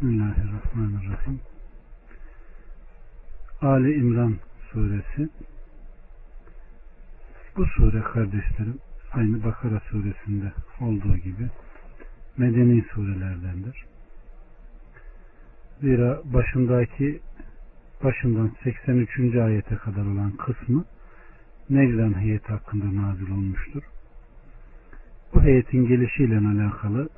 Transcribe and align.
Bismillahirrahmanirrahim. 0.00 1.40
Ali 3.62 3.94
İmran 3.94 4.36
suresi 4.72 5.28
bu 7.56 7.66
sure 7.66 8.00
kardeşlerim 8.00 8.78
aynı 9.12 9.44
Bakara 9.44 9.80
suresinde 9.80 10.52
olduğu 10.80 11.16
gibi 11.16 11.50
medeni 12.36 12.84
surelerdendir. 12.94 13.84
Zira 15.80 16.20
başındaki 16.24 17.20
başından 18.04 18.50
83. 18.64 19.36
ayete 19.36 19.76
kadar 19.76 20.02
olan 20.02 20.30
kısmı 20.30 20.84
Necran 21.70 22.20
heyeti 22.20 22.48
hakkında 22.48 23.02
nazil 23.02 23.30
olmuştur. 23.30 23.82
Bu 25.34 25.42
heyetin 25.42 25.86
gelişiyle 25.86 26.38
alakalı 26.38 27.08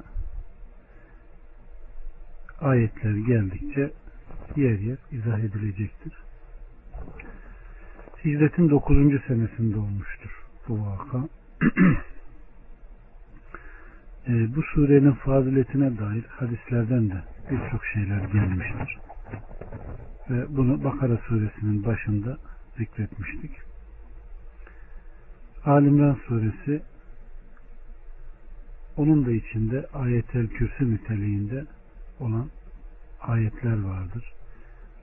ayetler 2.62 3.14
geldikçe 3.14 3.90
yer 4.56 4.78
yer 4.78 4.98
izah 5.12 5.38
edilecektir. 5.38 6.12
Hicretin 8.24 8.70
9. 8.70 8.96
senesinde 9.26 9.78
olmuştur 9.78 10.46
bu 10.68 10.86
vaka. 10.86 11.18
e, 14.28 14.54
bu 14.56 14.62
surenin 14.62 15.12
faziletine 15.12 15.98
dair 15.98 16.24
hadislerden 16.24 17.10
de 17.10 17.22
birçok 17.50 17.84
şeyler 17.84 18.20
gelmiştir. 18.20 18.98
Ve 20.30 20.56
bunu 20.56 20.84
Bakara 20.84 21.16
suresinin 21.16 21.84
başında 21.84 22.38
zikretmiştik. 22.78 23.52
Alimran 25.64 26.18
suresi 26.28 26.82
onun 28.96 29.26
da 29.26 29.30
içinde 29.30 29.86
ayetel 29.94 30.46
kürsü 30.46 30.94
niteliğinde 30.94 31.64
olan 32.20 32.48
ayetler 33.22 33.82
vardır. 33.82 34.32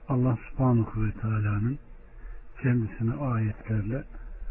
Allah 0.08 0.38
subhanahu 0.50 1.04
ve 1.06 1.12
teala'nın 1.12 1.78
kendisine 2.62 3.14
ayetlerle 3.14 4.04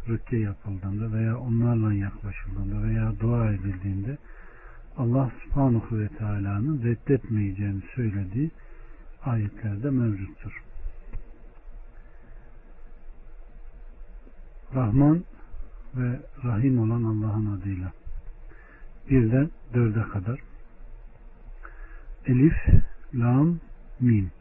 rükke 0.08 0.38
yapıldığında 0.38 1.12
veya 1.12 1.38
onlarla 1.38 1.94
yaklaşıldığında 1.94 2.84
veya 2.84 3.20
dua 3.20 3.52
edildiğinde 3.52 4.18
Allah 4.98 5.32
subhanahu 5.44 6.00
ve 6.00 6.08
teala'nın 6.08 6.84
reddetmeyeceğini 6.84 7.82
söylediği 7.96 8.52
ayetlerde 9.26 9.90
mevcuttur. 9.90 10.64
Rahman 14.76 15.24
ve 15.96 16.20
Rahim 16.44 16.80
olan 16.80 17.04
Allah'ın 17.04 17.60
adıyla 17.60 17.92
birden 19.10 19.50
dörde 19.74 20.02
kadar 20.02 20.40
Elif, 22.26 22.54
Lam, 23.14 23.60
Mim 24.00 24.32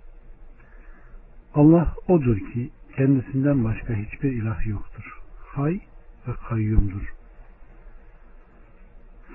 Allah 1.54 1.94
odur 2.08 2.38
ki 2.38 2.70
kendisinden 2.96 3.64
başka 3.64 3.94
hiçbir 3.94 4.32
ilah 4.32 4.66
yoktur. 4.66 5.18
Hay 5.46 5.80
ve 6.28 6.32
kayyumdur. 6.48 7.14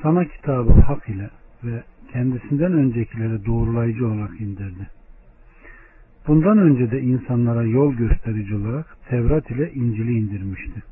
Sana 0.01 0.25
kitabı 0.25 0.71
hak 0.71 1.09
ile 1.09 1.29
ve 1.63 1.83
kendisinden 2.11 2.73
öncekilere 2.73 3.45
doğrulayıcı 3.45 4.07
olarak 4.07 4.41
indirdi. 4.41 4.89
Bundan 6.27 6.57
önce 6.57 6.91
de 6.91 7.01
insanlara 7.01 7.63
yol 7.63 7.93
gösterici 7.93 8.55
olarak 8.55 8.97
Tevrat 9.09 9.51
ile 9.51 9.73
İncil'i 9.73 10.13
indirmişti. 10.13 10.83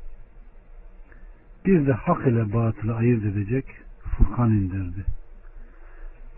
Bir 1.65 1.87
de 1.87 1.93
hak 1.93 2.27
ile 2.27 2.53
batılı 2.53 2.95
ayırt 2.95 3.25
edecek 3.25 3.65
Furkan 4.03 4.51
indirdi. 4.51 5.05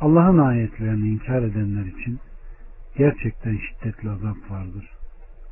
Allah'ın 0.03 0.37
ayetlerini 0.37 1.09
inkar 1.09 1.41
edenler 1.41 1.85
için 1.85 2.19
gerçekten 2.97 3.57
şiddetli 3.57 4.09
azap 4.09 4.51
vardır. 4.51 4.89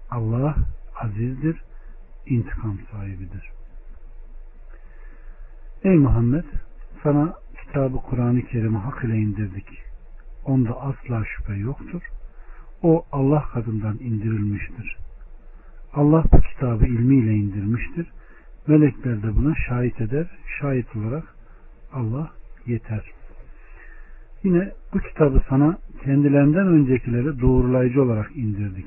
Allah 0.10 0.56
azizdir, 1.02 1.62
intikam 2.26 2.78
sahibidir. 2.92 3.52
Ey 5.84 5.98
Muhammed 5.98 6.44
sana 7.04 7.34
kitabı 7.62 7.98
Kur'an-ı 7.98 8.42
Kerim'i 8.42 8.78
hak 8.78 9.04
ile 9.04 9.18
indirdik. 9.18 9.68
Onda 10.46 10.82
asla 10.82 11.26
şüphe 11.26 11.54
yoktur. 11.54 12.02
O 12.82 13.06
Allah 13.12 13.46
kadından 13.54 13.98
indirilmiştir. 14.00 14.98
Allah 15.94 16.24
bu 16.34 16.42
kitabı 16.42 16.86
ilmiyle 16.86 17.34
indirmiştir. 17.34 18.12
Melekler 18.68 19.24
de 19.24 19.36
buna 19.36 19.56
şahit 19.56 20.02
eder. 20.02 20.28
Şahit 20.60 20.96
olarak 20.96 21.36
Allah 21.94 22.32
yeter. 22.66 23.21
Yine 24.44 24.72
bu 24.94 25.00
kitabı 25.00 25.42
sana 25.50 25.78
kendilerinden 26.04 26.68
öncekileri 26.68 27.42
doğrulayıcı 27.42 28.02
olarak 28.02 28.36
indirdik. 28.36 28.86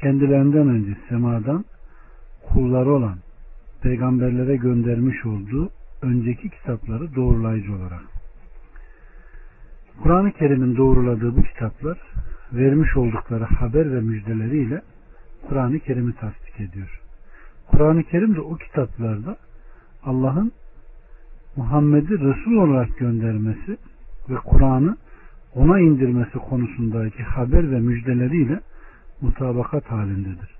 Kendilerinden 0.00 0.68
önce 0.68 0.96
semadan 1.08 1.64
kulları 2.48 2.90
olan 2.90 3.18
peygamberlere 3.82 4.56
göndermiş 4.56 5.26
olduğu 5.26 5.70
önceki 6.02 6.50
kitapları 6.50 7.14
doğrulayıcı 7.14 7.74
olarak. 7.74 8.02
Kur'an-ı 10.02 10.32
Kerim'in 10.32 10.76
doğruladığı 10.76 11.36
bu 11.36 11.42
kitaplar 11.42 11.98
vermiş 12.52 12.96
oldukları 12.96 13.44
haber 13.44 13.92
ve 13.92 14.00
müjdeleriyle 14.00 14.82
Kur'an-ı 15.48 15.78
Kerim'i 15.78 16.14
tasdik 16.14 16.60
ediyor. 16.60 17.00
Kur'an-ı 17.66 18.02
Kerim 18.02 18.36
de 18.36 18.40
o 18.40 18.56
kitaplarda 18.56 19.36
Allah'ın 20.04 20.52
Muhammed'i 21.56 22.18
Resul 22.18 22.56
olarak 22.56 22.98
göndermesi 22.98 23.76
ve 24.30 24.34
Kur'an'ı 24.34 24.96
ona 25.54 25.80
indirmesi 25.80 26.38
konusundaki 26.38 27.22
haber 27.22 27.70
ve 27.70 27.80
müjdeleriyle 27.80 28.60
mutabakat 29.20 29.90
halindedir. 29.90 30.56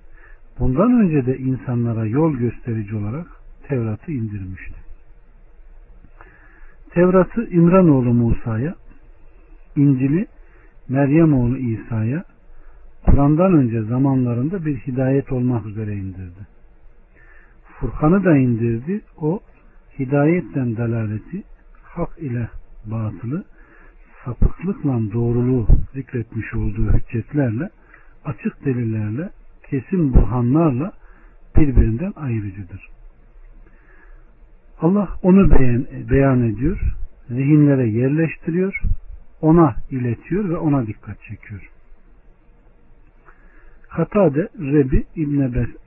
Bundan 0.59 1.01
önce 1.01 1.27
de 1.27 1.39
insanlara 1.39 2.07
yol 2.07 2.37
gösterici 2.37 2.97
olarak 2.97 3.27
Tevrat'ı 3.69 4.13
indirmişti. 4.13 4.75
Tevrat'ı 6.91 7.49
İmranoğlu 7.51 8.15
Musa'ya, 8.15 8.75
İncil'i 9.77 10.27
Meryem 10.89 11.35
oğlu 11.35 11.57
İsa'ya, 11.57 12.25
Kur'an'dan 13.07 13.53
önce 13.53 13.83
zamanlarında 13.83 14.65
bir 14.65 14.77
hidayet 14.77 15.33
olmak 15.33 15.67
üzere 15.67 15.95
indirdi. 15.95 16.47
Furkan'ı 17.81 18.25
da 18.25 18.37
indirdi. 18.37 19.01
O 19.17 19.41
hidayetten 19.99 20.77
dalaleti, 20.77 21.43
hak 21.83 22.19
ile 22.19 22.49
batılı, 22.85 23.45
sapıklıkla 24.27 25.13
doğruluğu 25.13 25.67
zikretmiş 25.95 26.55
olduğu 26.55 26.93
hüccetlerle, 26.93 27.71
açık 28.25 28.65
delillerle, 28.65 29.31
kesin 29.71 30.15
burhanlarla 30.15 30.93
birbirinden 31.57 32.13
ayrıcıdır. 32.17 32.89
Allah 34.81 35.09
onu 35.23 35.51
beyan, 35.51 35.87
beyan 36.11 36.43
ediyor, 36.43 36.81
zihinlere 37.29 37.89
yerleştiriyor, 37.89 38.81
ona 39.41 39.77
iletiyor 39.91 40.49
ve 40.49 40.57
ona 40.57 40.87
dikkat 40.87 41.23
çekiyor. 41.23 41.71
Katade 43.89 44.49
Rebi 44.59 45.05
İbn, 45.17 45.41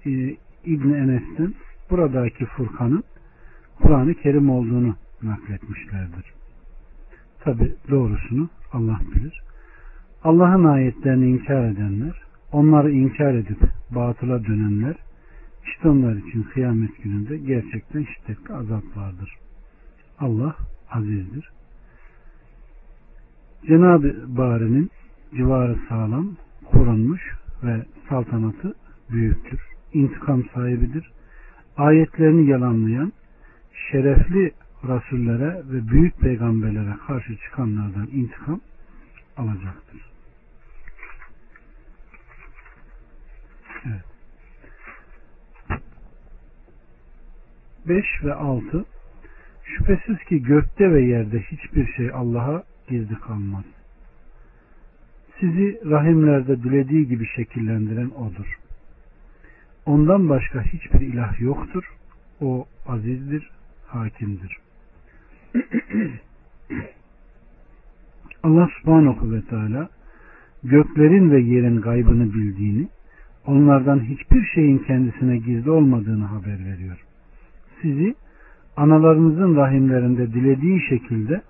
e, 0.05 0.37
İbn 0.65 0.93
Enes'ten 0.93 1.53
buradaki 1.89 2.45
Furkan'ın 2.45 3.03
Kur'an-ı 3.75 4.13
Kerim 4.13 4.49
olduğunu 4.49 4.95
nakletmişlerdir. 5.23 6.38
Tabi 7.43 7.75
doğrusunu 7.89 8.49
Allah 8.73 8.99
bilir. 9.15 9.41
Allah'ın 10.23 10.65
ayetlerini 10.65 11.29
inkar 11.29 11.71
edenler, 11.71 12.21
onları 12.51 12.91
inkar 12.91 13.33
edip 13.33 13.59
batıla 13.91 14.45
dönenler, 14.45 14.95
işte 15.65 15.89
onlar 15.89 16.15
için 16.15 16.43
kıyamet 16.43 17.03
gününde 17.03 17.37
gerçekten 17.37 18.03
şiddetli 18.03 18.53
azap 18.53 18.97
vardır. 18.97 19.37
Allah 20.19 20.55
azizdir. 20.91 21.49
Cenab-ı 23.67 24.37
Bari'nin 24.37 24.89
civarı 25.35 25.75
sağlam, 25.89 26.35
korunmuş 26.71 27.21
ve 27.63 27.85
saltanatı 28.09 28.73
büyüktür. 29.11 29.61
İntikam 29.93 30.43
sahibidir. 30.53 31.11
Ayetlerini 31.77 32.49
yalanlayan, 32.49 33.13
şerefli 33.91 34.51
rasullere 34.87 35.63
ve 35.65 35.87
büyük 35.87 36.17
peygamberlere 36.17 36.97
karşı 37.07 37.37
çıkanlardan 37.37 38.07
intikam 38.11 38.61
alacaktır. 39.37 40.01
Evet. 43.85 44.05
5 47.87 48.05
ve 48.23 48.33
6 48.33 48.85
Şüphesiz 49.63 50.17
ki 50.23 50.43
gökte 50.43 50.91
ve 50.91 51.01
yerde 51.01 51.39
hiçbir 51.39 51.93
şey 51.93 52.11
Allah'a 52.11 52.63
gizli 52.87 53.19
kalmaz. 53.19 53.63
Sizi 55.39 55.81
rahimlerde 55.85 56.63
dilediği 56.63 57.07
gibi 57.07 57.27
şekillendiren 57.35 58.09
O'dur. 58.09 58.59
Ondan 59.85 60.29
başka 60.29 60.63
hiçbir 60.63 60.99
ilah 60.99 61.41
yoktur. 61.41 61.83
O 62.41 62.67
azizdir, 62.87 63.51
hakimdir. 63.87 64.57
Allah 68.43 68.69
subhanahu 68.81 69.31
ve 69.31 69.41
teala 69.41 69.89
göklerin 70.63 71.31
ve 71.31 71.41
yerin 71.41 71.81
gaybını 71.81 72.33
bildiğini, 72.33 72.87
onlardan 73.45 73.99
hiçbir 73.99 74.45
şeyin 74.55 74.77
kendisine 74.77 75.37
gizli 75.37 75.71
olmadığını 75.71 76.25
haber 76.25 76.65
veriyor. 76.65 77.05
Sizi 77.81 78.15
analarınızın 78.77 79.55
rahimlerinde 79.55 80.33
dilediği 80.33 80.81
şekilde 80.89 81.41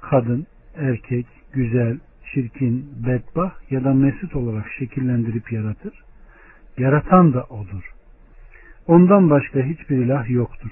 kadın, 0.00 0.46
erkek, 0.76 1.26
güzel, 1.52 1.98
çirkin, 2.32 2.86
bedbah 3.06 3.52
ya 3.70 3.84
da 3.84 3.94
mesut 3.94 4.36
olarak 4.36 4.66
şekillendirip 4.78 5.52
yaratır. 5.52 5.92
Yaratan 6.78 7.34
da 7.34 7.44
odur. 7.44 7.92
Ondan 8.86 9.30
başka 9.30 9.60
hiçbir 9.60 9.96
ilah 9.96 10.30
yoktur. 10.30 10.70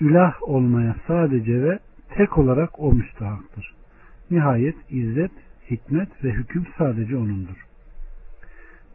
İlah 0.00 0.34
olmaya 0.42 0.96
sadece 1.06 1.62
ve 1.62 1.78
tek 2.14 2.38
olarak 2.38 2.80
o 2.80 2.92
müstahaktır. 2.92 3.74
Nihayet 4.30 4.76
izzet, 4.90 5.32
hikmet 5.70 6.24
ve 6.24 6.30
hüküm 6.30 6.66
sadece 6.78 7.16
O'nundur. 7.16 7.66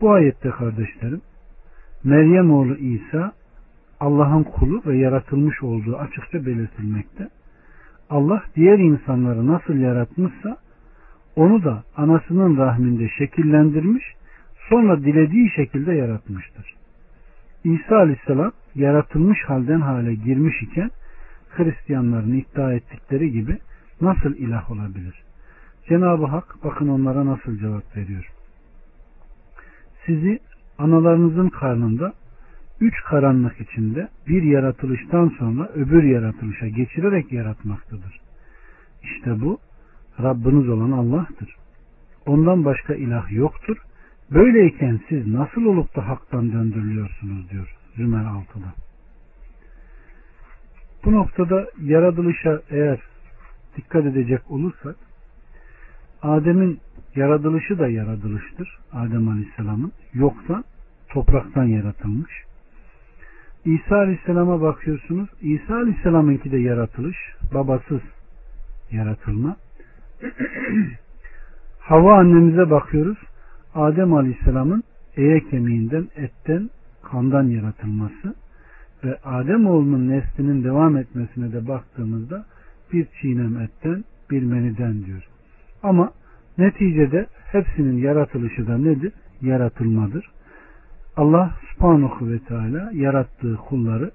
Bu 0.01 0.11
ayette 0.11 0.49
kardeşlerim, 0.49 1.21
Meryem 2.03 2.51
oğlu 2.51 2.75
İsa 2.75 3.33
Allah'ın 3.99 4.43
kulu 4.43 4.81
ve 4.85 4.97
yaratılmış 4.97 5.63
olduğu 5.63 5.97
açıkça 5.97 6.45
belirtilmekte. 6.45 7.29
Allah 8.09 8.43
diğer 8.55 8.79
insanları 8.79 9.47
nasıl 9.47 9.75
yaratmışsa 9.75 10.57
onu 11.35 11.63
da 11.63 11.83
anasının 11.97 12.57
rahminde 12.57 13.09
şekillendirmiş, 13.17 14.03
sonra 14.69 15.03
dilediği 15.03 15.49
şekilde 15.55 15.93
yaratmıştır. 15.93 16.75
İsa 17.63 17.95
aleyhisselam 17.95 18.51
yaratılmış 18.75 19.39
halden 19.48 19.81
hale 19.81 20.16
girmiş 20.16 20.62
iken 20.62 20.92
Hristiyanların 21.50 22.33
iddia 22.33 22.74
ettikleri 22.74 23.31
gibi 23.31 23.57
nasıl 24.01 24.36
ilah 24.36 24.71
olabilir? 24.71 25.24
Cenab-ı 25.89 26.25
Hak 26.25 26.56
bakın 26.63 26.88
onlara 26.88 27.25
nasıl 27.25 27.57
cevap 27.57 27.98
veriyor. 27.98 28.30
Sizi 30.06 30.39
analarınızın 30.77 31.50
karnında 31.50 32.13
üç 32.81 32.94
karanlık 33.04 33.62
içinde 33.62 34.07
bir 34.27 34.44
yaratılıştan 34.44 35.31
sonra 35.39 35.69
öbür 35.75 36.04
yaratılışa 36.04 36.68
geçirerek 36.68 37.31
yaratmaktadır. 37.31 38.19
İşte 39.04 39.42
bu 39.42 39.57
Rabbiniz 40.21 40.69
olan 40.69 40.92
Allah'tır. 40.92 41.56
Ondan 42.25 42.66
başka 42.66 42.94
ilah 42.94 43.31
yoktur. 43.31 43.77
Böyleyken 44.31 45.00
siz 45.10 45.27
nasıl 45.27 45.66
olup 45.66 45.95
da 45.95 46.07
haktan 46.07 46.51
döndürülüyorsunuz 46.51 47.50
diyor 47.50 47.78
Zümer 47.99 48.23
6'da. 48.23 48.73
Bu 51.05 51.11
noktada 51.11 51.67
yaratılışa 51.81 52.61
eğer 52.69 52.99
dikkat 53.77 54.05
edecek 54.05 54.51
olursak 54.51 54.95
Adem'in 56.21 56.79
yaratılışı 57.15 57.79
da 57.79 57.87
yaratılıştır. 57.87 58.77
Adem 58.93 59.27
Aleyhisselam'ın. 59.27 59.91
Yoksa 60.13 60.63
topraktan 61.09 61.63
yaratılmış. 61.63 62.31
İsa 63.65 63.95
Aleyhisselam'a 63.95 64.61
bakıyorsunuz. 64.61 65.29
İsa 65.41 65.75
Aleyhisselam'ınki 65.75 66.51
de 66.51 66.57
yaratılış. 66.57 67.17
Babasız 67.53 68.01
yaratılma. 68.91 69.57
Hava 71.79 72.17
annemize 72.19 72.69
bakıyoruz. 72.69 73.17
Adem 73.75 74.13
Aleyhisselam'ın 74.13 74.83
eye 75.15 75.39
kemiğinden, 75.39 76.07
etten, 76.15 76.69
kandan 77.03 77.43
yaratılması 77.43 78.35
ve 79.03 79.17
Adem 79.23 79.65
oğlunun 79.65 80.09
neslinin 80.09 80.63
devam 80.63 80.97
etmesine 80.97 81.53
de 81.53 81.67
baktığımızda 81.67 82.45
bir 82.93 83.07
çiğnem 83.21 83.61
etten, 83.61 84.03
bir 84.31 84.43
meniden 84.43 85.05
diyor. 85.05 85.27
Ama 85.83 86.11
neticede 86.57 87.27
hepsinin 87.51 87.97
yaratılışı 87.97 88.67
da 88.67 88.77
nedir? 88.77 89.13
Yaratılmadır. 89.41 90.31
Allah 91.17 91.53
subhanahu 91.73 92.29
ve 92.29 92.39
teala 92.39 92.91
yarattığı 92.93 93.55
kulları 93.55 94.11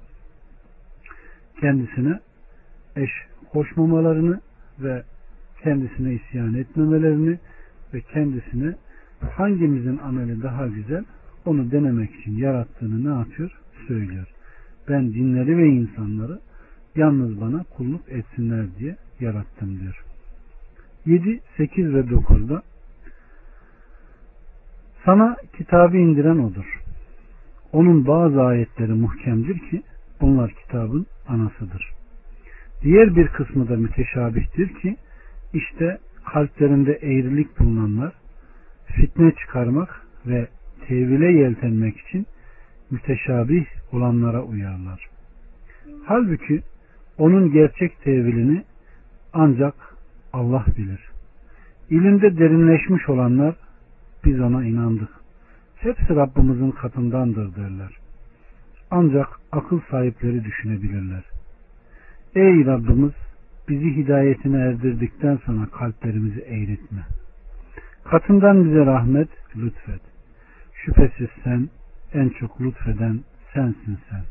kendisine 1.60 2.20
eş 2.96 3.10
koşmamalarını 3.52 4.40
ve 4.80 5.02
kendisine 5.62 6.14
isyan 6.14 6.54
etmemelerini 6.54 7.38
ve 7.94 8.00
kendisine 8.00 8.74
hangimizin 9.36 9.98
ameli 9.98 10.42
daha 10.42 10.66
güzel 10.66 11.04
onu 11.46 11.70
denemek 11.70 12.14
için 12.14 12.36
yarattığını 12.36 13.04
ne 13.04 13.18
yapıyor? 13.18 13.50
Söylüyor. 13.88 14.26
Ben 14.88 15.14
dinleri 15.14 15.58
ve 15.58 15.66
insanları 15.66 16.40
yalnız 16.96 17.40
bana 17.40 17.64
kulluk 17.64 18.08
etsinler 18.08 18.66
diye 18.78 18.96
yarattım 19.20 19.80
diyor. 19.80 20.04
7, 21.06 21.40
8 21.56 21.94
ve 21.94 22.00
9'da 22.00 22.62
sana 25.04 25.36
kitabı 25.56 25.96
indiren 25.96 26.38
odur. 26.38 26.80
Onun 27.72 28.06
bazı 28.06 28.42
ayetleri 28.42 28.92
muhkemdir 28.92 29.58
ki 29.70 29.82
bunlar 30.20 30.50
kitabın 30.50 31.06
anasıdır. 31.28 31.90
Diğer 32.82 33.16
bir 33.16 33.28
kısmı 33.28 33.68
da 33.68 33.76
müteşabihtir 33.76 34.74
ki 34.74 34.96
işte 35.54 35.98
kalplerinde 36.32 36.92
eğrilik 36.92 37.60
bulunanlar 37.60 38.12
fitne 38.86 39.32
çıkarmak 39.34 40.06
ve 40.26 40.48
tevile 40.88 41.32
yeltenmek 41.32 41.98
için 41.98 42.26
müteşabih 42.90 43.66
olanlara 43.92 44.42
uyarlar. 44.42 45.08
Halbuki 46.04 46.62
onun 47.18 47.52
gerçek 47.52 48.02
tevilini 48.02 48.64
ancak 49.32 49.74
Allah 50.32 50.64
bilir. 50.76 51.00
İlimde 51.90 52.38
derinleşmiş 52.38 53.08
olanlar 53.08 53.54
biz 54.24 54.40
ona 54.40 54.64
inandık. 54.64 55.08
Hepsi 55.76 56.16
Rabbimizin 56.16 56.70
katındandır 56.70 57.56
derler. 57.56 57.90
Ancak 58.90 59.28
akıl 59.52 59.80
sahipleri 59.90 60.44
düşünebilirler. 60.44 61.22
Ey 62.34 62.66
Rabbimiz 62.66 63.12
bizi 63.68 63.96
hidayetine 63.96 64.58
erdirdikten 64.58 65.36
sonra 65.36 65.66
kalplerimizi 65.66 66.40
eğritme. 66.40 67.06
Katından 68.04 68.64
bize 68.64 68.86
rahmet 68.86 69.28
lütfet. 69.56 70.13
Şüphesiz 70.84 71.28
sen 71.44 71.68
en 72.14 72.28
çok 72.28 72.60
lütfeden 72.60 73.20
sensin 73.54 73.98
sen. 74.10 74.24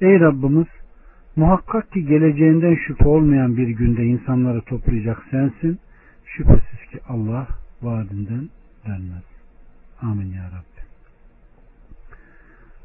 Ey 0.00 0.20
Rabbimiz 0.20 0.66
muhakkak 1.36 1.92
ki 1.92 2.06
geleceğinden 2.06 2.74
şüphe 2.86 3.08
olmayan 3.08 3.56
bir 3.56 3.68
günde 3.68 4.04
insanları 4.04 4.62
toplayacak 4.62 5.26
sensin. 5.30 5.78
Şüphesiz 6.24 6.90
ki 6.90 7.00
Allah 7.08 7.48
vaadinden 7.82 8.48
dönmez. 8.86 9.24
Amin 10.00 10.32
ya 10.32 10.44
Rabbi. 10.44 10.82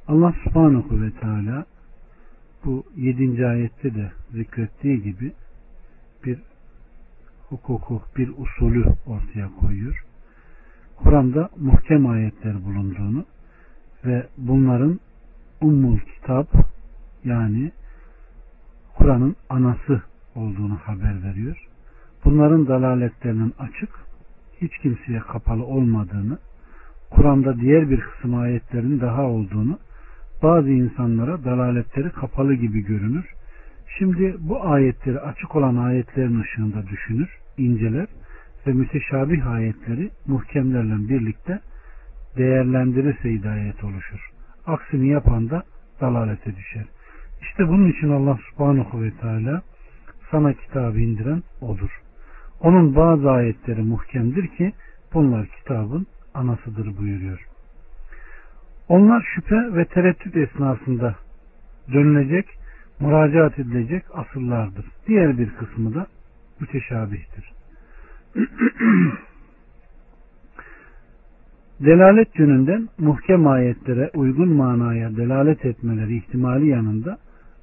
Allah 0.08 0.34
subhanahu 0.44 1.02
ve 1.02 1.12
teala 1.12 1.66
bu 2.66 2.84
yedinci 2.96 3.48
ayette 3.48 3.96
de 3.96 4.12
zikrettiği 4.32 5.04
gibi 5.04 5.32
bir 6.26 6.40
hukuku, 7.50 8.02
bir 8.18 8.30
usulü 8.38 8.86
ortaya 9.06 9.50
koyuyor. 9.60 10.07
Kur'an'da 11.04 11.50
muhkem 11.58 12.08
ayetler 12.08 12.66
bulunduğunu 12.66 13.26
ve 14.06 14.28
bunların 14.38 15.00
ummul 15.62 15.98
kitap 16.00 16.48
yani 17.24 17.72
Kur'an'ın 18.98 19.36
anası 19.50 20.02
olduğunu 20.36 20.76
haber 20.76 21.24
veriyor. 21.24 21.68
Bunların 22.26 22.68
dalaletlerinin 22.68 23.54
açık, 23.60 23.90
hiç 24.62 24.78
kimseye 24.78 25.20
kapalı 25.20 25.66
olmadığını, 25.66 26.38
Kur'an'da 27.10 27.60
diğer 27.60 27.90
bir 27.90 28.00
kısım 28.00 28.36
ayetlerin 28.36 29.02
daha 29.02 29.24
olduğunu, 29.24 29.80
bazı 30.44 30.70
insanlara 30.70 31.44
dalaletleri 31.44 32.10
kapalı 32.10 32.54
gibi 32.54 32.82
görünür. 32.82 33.26
Şimdi 33.98 34.36
bu 34.40 34.66
ayetleri 34.66 35.20
açık 35.20 35.56
olan 35.56 35.76
ayetlerin 35.76 36.42
ışığında 36.42 36.88
düşünür, 36.88 37.30
inceler 37.58 38.08
ve 38.68 38.74
müteşabih 38.74 39.48
ayetleri 39.48 40.10
muhkemlerle 40.26 41.10
birlikte 41.10 41.60
değerlendirirse 42.38 43.30
hidayet 43.30 43.84
oluşur. 43.84 44.30
Aksini 44.66 45.08
yapan 45.08 45.50
da 45.50 45.64
dalalete 46.02 46.56
düşer. 46.56 46.86
İşte 47.42 47.68
bunun 47.68 47.92
için 47.92 48.10
Allah 48.10 48.40
subhanahu 48.50 49.02
ve 49.02 49.12
teala 49.12 49.62
sana 50.32 50.54
kitabı 50.54 51.00
indiren 51.00 51.44
odur. 51.62 52.02
Onun 52.62 52.96
bazı 52.96 53.32
ayetleri 53.32 53.82
muhkemdir 53.82 54.48
ki 54.48 54.74
bunlar 55.14 55.48
kitabın 55.48 56.08
anasıdır 56.34 56.98
buyuruyor. 56.98 57.48
Onlar 58.90 59.28
şüphe 59.36 59.76
ve 59.76 59.86
tereddüt 59.86 60.38
esnasında 60.38 61.16
dönülecek, 61.94 62.46
müracaat 63.00 63.60
edilecek 63.60 64.04
asıllardır. 64.14 64.86
Diğer 65.08 65.38
bir 65.38 65.50
kısmı 65.50 65.96
da 65.96 66.08
müteşabihtir. 66.60 67.57
Delalet 71.80 72.40
yönünden 72.40 72.88
muhkem 72.98 73.48
ayetlere 73.48 74.12
uygun 74.16 74.50
manaya 74.50 75.18
delalet 75.18 75.66
etmeleri 75.66 76.18
ihtimali 76.18 76.68
yanında 76.68 77.18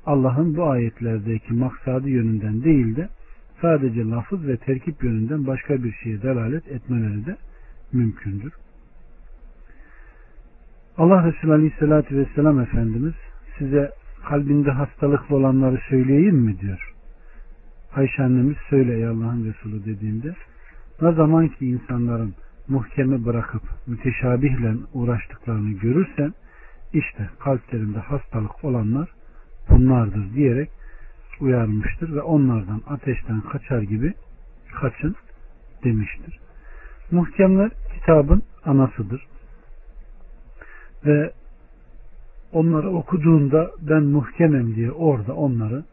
Allah'ın 0.06 0.56
bu 0.56 0.64
ayetlerdeki 0.70 1.54
maksadı 1.54 2.08
yönünden 2.08 2.64
değil 2.64 2.96
de 2.96 3.08
sadece 3.60 4.04
lafız 4.04 4.46
ve 4.46 4.56
terkip 4.56 5.04
yönünden 5.04 5.46
başka 5.46 5.84
bir 5.84 5.92
şeye 5.92 6.22
delalet 6.22 6.68
etmeleri 6.68 7.26
de 7.26 7.36
mümkündür. 7.92 8.52
Allah 10.98 11.26
Resulü 11.26 11.52
Aleyhisselatü 11.52 12.16
Vesselam 12.16 12.60
Efendimiz 12.60 13.14
size 13.58 13.90
kalbinde 14.28 14.70
hastalıklı 14.70 15.36
olanları 15.36 15.78
söyleyeyim 15.88 16.36
mi 16.36 16.60
diyor. 16.60 16.92
Ayşe 17.94 18.22
annemiz 18.22 18.56
söyle 18.70 18.94
ey 18.94 19.06
Allah'ın 19.06 19.44
Resulü 19.44 19.84
dediğinde 19.84 20.34
ne 21.02 21.12
zaman 21.12 21.48
ki 21.48 21.66
insanların 21.66 22.34
muhkemi 22.68 23.24
bırakıp 23.24 23.62
müteşabihle 23.86 24.74
uğraştıklarını 24.94 25.70
görürsen 25.70 26.34
işte 26.92 27.30
kalplerinde 27.38 27.98
hastalık 27.98 28.64
olanlar 28.64 29.08
bunlardır 29.70 30.34
diyerek 30.34 30.70
uyarmıştır 31.40 32.14
ve 32.14 32.22
onlardan 32.22 32.82
ateşten 32.88 33.40
kaçar 33.40 33.82
gibi 33.82 34.14
kaçın 34.80 35.16
demiştir. 35.84 36.38
Muhkemler 37.10 37.70
kitabın 37.94 38.42
anasıdır. 38.64 39.26
Ve 41.06 41.32
onları 42.52 42.90
okuduğunda 42.90 43.70
ben 43.82 44.02
muhkemem 44.02 44.74
diye 44.74 44.90
orada 44.90 45.34
onları 45.34 45.84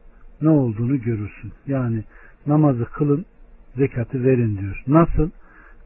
ne 0.41 0.50
olduğunu 0.50 1.01
görürsün. 1.01 1.53
Yani 1.67 2.03
namazı 2.48 2.86
kılın, 2.86 3.25
zekatı 3.75 4.23
verin 4.23 4.57
diyor. 4.57 4.83
Nasıl? 4.87 5.29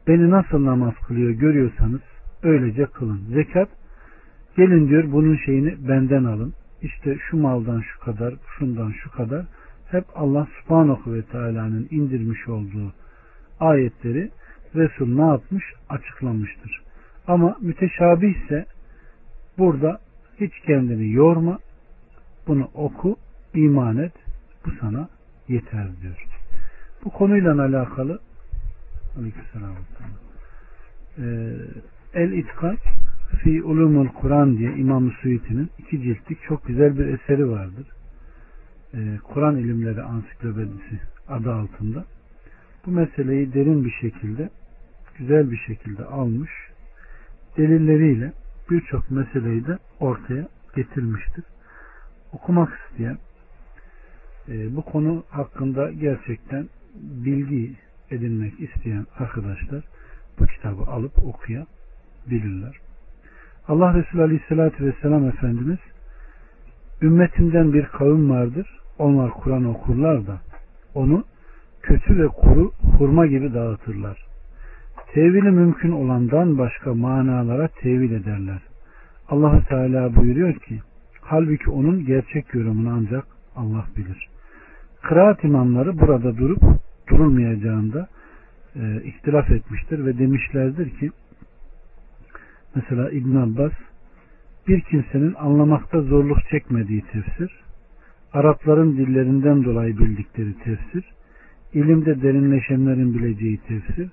Beni 0.08 0.30
nasıl 0.30 0.64
namaz 0.64 0.94
kılıyor 1.06 1.30
görüyorsanız 1.30 2.00
öylece 2.42 2.86
kılın. 2.86 3.20
Zekat 3.34 3.68
gelin 4.56 4.88
diyor 4.88 5.12
bunun 5.12 5.36
şeyini 5.36 5.88
benden 5.88 6.24
alın. 6.24 6.54
İşte 6.82 7.16
şu 7.30 7.36
maldan 7.36 7.80
şu 7.80 8.00
kadar, 8.00 8.34
şundan 8.58 8.90
şu 8.90 9.10
kadar. 9.10 9.44
Hep 9.90 10.04
Allah 10.14 10.48
subhanahu 10.60 11.14
ve 11.14 11.22
teala'nın 11.22 11.88
indirmiş 11.90 12.48
olduğu 12.48 12.92
ayetleri 13.60 14.30
Resul 14.74 15.14
ne 15.14 15.26
yapmış? 15.26 15.64
Açıklamıştır. 15.88 16.82
Ama 17.26 17.56
müteşabih 17.60 18.44
ise 18.44 18.66
burada 19.58 20.00
hiç 20.40 20.52
kendini 20.66 21.12
yorma, 21.12 21.58
bunu 22.46 22.70
oku, 22.74 23.16
iman 23.54 23.96
et, 23.96 24.12
bu 24.66 24.70
sana 24.80 25.08
yeter 25.48 25.88
diyor. 26.02 26.35
Bu 27.06 27.10
konuyla 27.10 27.62
alakalı 27.62 28.20
ee, 31.18 31.22
El 32.14 32.32
İtkak 32.32 32.78
Fi 33.42 33.62
Ulumul 33.62 34.08
Kur'an 34.08 34.58
diye 34.58 34.72
İmam-ı 34.76 35.10
Suyuti'nin 35.22 35.70
iki 35.78 36.02
ciltlik 36.02 36.42
çok 36.42 36.66
güzel 36.66 36.98
bir 36.98 37.06
eseri 37.06 37.50
vardır. 37.50 37.86
Ee, 38.94 39.18
Kur'an 39.24 39.56
ilimleri 39.56 40.02
ansiklopedisi 40.02 41.00
adı 41.28 41.52
altında. 41.52 42.04
Bu 42.86 42.90
meseleyi 42.90 43.54
derin 43.54 43.84
bir 43.84 43.94
şekilde 44.00 44.50
güzel 45.18 45.50
bir 45.50 45.58
şekilde 45.66 46.04
almış 46.04 46.50
delilleriyle 47.56 48.32
birçok 48.70 49.10
meseleyi 49.10 49.66
de 49.66 49.78
ortaya 50.00 50.48
getirmiştir. 50.76 51.44
Okumak 52.32 52.78
isteyen 52.78 53.18
e, 54.48 54.76
bu 54.76 54.82
konu 54.82 55.24
hakkında 55.30 55.92
gerçekten 55.92 56.68
bilgi 57.00 57.74
edinmek 58.10 58.60
isteyen 58.60 59.06
arkadaşlar 59.18 59.84
bu 60.40 60.46
kitabı 60.46 60.82
alıp 60.82 61.12
okuyabilirler. 61.18 62.76
Allah 63.68 63.94
Resulü 63.94 64.22
Aleyhisselatü 64.22 64.84
Vesselam 64.84 65.28
Efendimiz 65.28 65.78
ümmetimden 67.02 67.72
bir 67.72 67.84
kavim 67.84 68.30
vardır. 68.30 68.68
Onlar 68.98 69.30
Kur'an 69.30 69.64
okurlar 69.64 70.26
da 70.26 70.40
onu 70.94 71.24
kötü 71.82 72.18
ve 72.18 72.28
kuru 72.28 72.72
hurma 72.98 73.26
gibi 73.26 73.54
dağıtırlar. 73.54 74.26
Tevili 75.14 75.50
mümkün 75.50 75.92
olandan 75.92 76.58
başka 76.58 76.94
manalara 76.94 77.68
tevil 77.68 78.12
ederler. 78.12 78.58
allah 79.28 79.62
Teala 79.68 80.16
buyuruyor 80.16 80.54
ki 80.54 80.80
halbuki 81.20 81.70
onun 81.70 82.06
gerçek 82.06 82.54
yorumunu 82.54 82.90
ancak 82.90 83.24
Allah 83.56 83.84
bilir. 83.96 84.28
Kıraat 85.02 85.44
imamları 85.44 85.98
burada 85.98 86.36
durup 86.36 86.62
durulmayacağında 87.08 88.08
e, 88.76 89.02
ihtilaf 89.04 89.50
etmiştir 89.50 90.06
ve 90.06 90.18
demişlerdir 90.18 90.90
ki 90.90 91.10
mesela 92.74 93.10
İbn 93.10 93.36
Abbas 93.36 93.72
bir 94.68 94.80
kimsenin 94.80 95.34
anlamakta 95.34 96.00
zorluk 96.02 96.38
çekmediği 96.50 97.02
tefsir, 97.12 97.50
Arapların 98.32 98.96
dillerinden 98.96 99.64
dolayı 99.64 99.98
bildikleri 99.98 100.54
tefsir, 100.58 101.04
ilimde 101.74 102.22
derinleşenlerin 102.22 103.14
bileceği 103.14 103.58
tefsir, 103.58 104.10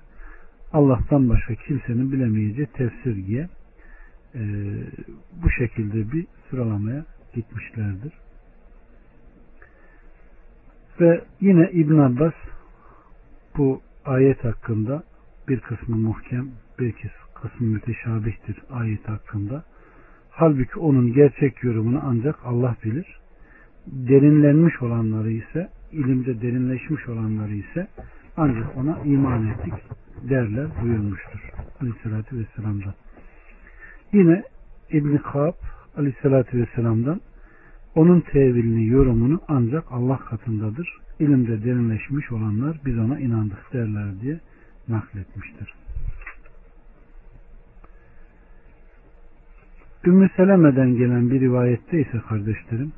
Allah'tan 0.72 1.28
başka 1.28 1.54
kimsenin 1.54 2.12
bilemeyeceği 2.12 2.66
tefsir 2.66 3.26
diye 3.26 3.48
e, 4.34 4.40
bu 5.42 5.50
şekilde 5.50 6.12
bir 6.12 6.26
sıralamaya 6.50 7.04
gitmişlerdir. 7.34 8.12
Ve 11.00 11.24
yine 11.40 11.70
İbn 11.72 11.98
Abbas 11.98 12.34
bu 13.58 13.80
ayet 14.04 14.44
hakkında 14.44 15.02
bir 15.48 15.60
kısmı 15.60 15.96
muhkem, 15.96 16.48
bir 16.78 16.94
kısmı 17.34 17.66
müteşabihtir 17.66 18.56
ayet 18.70 19.08
hakkında. 19.08 19.64
Halbuki 20.30 20.78
onun 20.78 21.12
gerçek 21.12 21.64
yorumunu 21.64 22.00
ancak 22.04 22.36
Allah 22.44 22.76
bilir. 22.84 23.20
Derinlenmiş 23.86 24.82
olanları 24.82 25.30
ise, 25.30 25.68
ilimde 25.92 26.42
derinleşmiş 26.42 27.08
olanları 27.08 27.54
ise 27.54 27.88
ancak 28.36 28.76
ona 28.76 28.98
iman 29.04 29.46
ettik 29.46 29.74
derler 30.30 30.66
buyurmuştur. 30.82 31.50
Aleyhissalatü 31.80 32.38
Vesselam'dan. 32.38 32.94
Yine 34.12 34.42
İbn-i 34.90 35.18
Kab 35.18 35.54
Aleyhissalatü 35.96 36.58
Vesselam'dan 36.58 37.20
onun 37.94 38.20
tevilini, 38.20 38.86
yorumunu 38.86 39.40
ancak 39.48 39.84
Allah 39.90 40.18
katındadır. 40.18 41.03
İlimde 41.20 41.64
derinleşmiş 41.64 42.32
olanlar 42.32 42.80
biz 42.86 42.98
ona 42.98 43.20
inandık 43.20 43.72
derler 43.72 44.20
diye 44.20 44.40
nakletmiştir. 44.88 45.74
Ümmü 50.06 50.28
Seleme'den 50.36 50.96
gelen 50.96 51.30
bir 51.30 51.40
rivayette 51.40 52.00
ise 52.00 52.20
kardeşlerim 52.28 52.92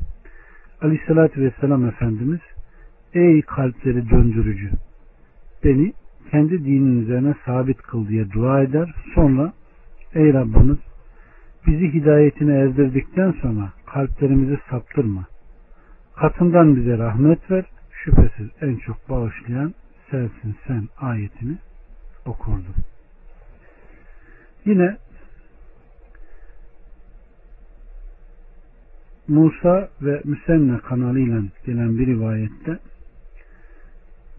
Aleyhisselatü 0.82 1.40
Vesselam 1.40 1.86
Efendimiz 1.86 2.40
Ey 3.14 3.42
kalpleri 3.42 4.10
döndürücü 4.10 4.70
beni 5.64 5.92
kendi 6.30 6.64
dinin 6.64 7.02
üzerine 7.02 7.34
sabit 7.44 7.82
kıl 7.82 8.08
diye 8.08 8.30
dua 8.30 8.62
eder. 8.62 8.94
Sonra 9.14 9.52
ey 10.14 10.32
Rabbimiz 10.32 10.78
bizi 11.66 11.92
hidayetine 11.92 12.54
erdirdikten 12.54 13.34
sonra 13.42 13.72
kalplerimizi 13.86 14.58
saptırma. 14.70 15.24
Katından 16.16 16.76
bize 16.76 16.98
rahmet 16.98 17.50
ver. 17.50 17.64
Şüphesiz 18.06 18.48
en 18.60 18.76
çok 18.76 19.10
bağışlayan 19.10 19.74
sensin 20.10 20.56
sen 20.66 20.88
ayetini 20.98 21.56
okurdu. 22.26 22.68
Yine 24.64 24.96
Musa 29.28 29.88
ve 30.02 30.20
Müsenne 30.24 30.78
kanalıyla 30.78 31.42
gelen 31.66 31.98
bir 31.98 32.06
rivayette 32.06 32.78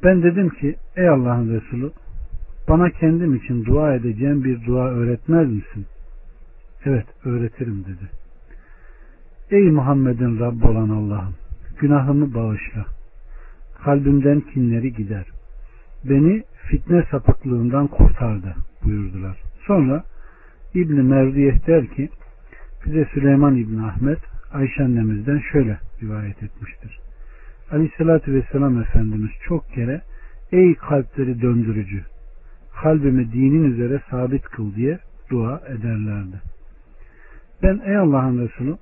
ben 0.03 0.23
dedim 0.23 0.49
ki 0.49 0.75
ey 0.95 1.09
Allah'ın 1.09 1.53
Resulü 1.53 1.91
bana 2.69 2.89
kendim 2.89 3.35
için 3.35 3.65
dua 3.65 3.95
edeceğim 3.95 4.43
bir 4.43 4.65
dua 4.65 4.89
öğretmez 4.89 5.47
misin? 5.51 5.85
Evet 6.85 7.05
öğretirim 7.25 7.83
dedi. 7.83 8.09
Ey 9.51 9.71
Muhammed'in 9.71 10.39
Rabbi 10.39 10.67
olan 10.67 10.89
Allah'ım 10.89 11.35
günahımı 11.79 12.33
bağışla. 12.33 12.96
Kalbimden 13.83 14.41
kinleri 14.41 14.93
gider. 14.93 15.25
Beni 16.03 16.43
fitne 16.67 17.03
sapıklığından 17.11 17.87
kurtardı 17.87 18.55
buyurdular. 18.83 19.37
Sonra 19.67 20.03
İbni 20.73 21.01
Mevdiyeh 21.01 21.67
der 21.67 21.87
ki 21.87 22.09
bize 22.85 23.05
Süleyman 23.05 23.55
İbni 23.55 23.85
Ahmet 23.85 24.19
Ayşe 24.53 24.83
annemizden 24.83 25.41
şöyle 25.51 25.79
rivayet 26.01 26.43
etmiştir. 26.43 26.99
Aleyhissalatü 27.71 28.33
Vesselam 28.33 28.81
Efendimiz 28.81 29.31
çok 29.47 29.69
kere 29.69 30.01
ey 30.51 30.75
kalpleri 30.75 31.41
döndürücü 31.41 32.03
kalbimi 32.81 33.31
dinin 33.31 33.63
üzere 33.63 34.01
sabit 34.09 34.43
kıl 34.43 34.75
diye 34.75 34.99
dua 35.29 35.61
ederlerdi. 35.67 36.41
Ben 37.63 37.81
ey 37.85 37.97
Allah'ın 37.97 38.47
Resulü 38.47 38.75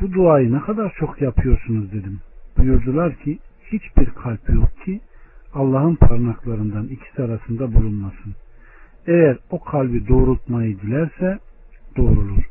bu 0.00 0.12
duayı 0.12 0.52
ne 0.52 0.60
kadar 0.60 0.94
çok 0.98 1.22
yapıyorsunuz 1.22 1.92
dedim. 1.92 2.20
Buyurdular 2.58 3.14
ki 3.14 3.38
hiçbir 3.72 4.10
kalp 4.10 4.50
yok 4.50 4.84
ki 4.84 5.00
Allah'ın 5.54 5.94
parmaklarından 5.94 6.88
ikisi 6.88 7.22
arasında 7.22 7.74
bulunmasın. 7.74 8.34
Eğer 9.06 9.38
o 9.50 9.64
kalbi 9.64 10.08
doğrultmayı 10.08 10.80
dilerse 10.80 11.38
doğrulur. 11.96 12.42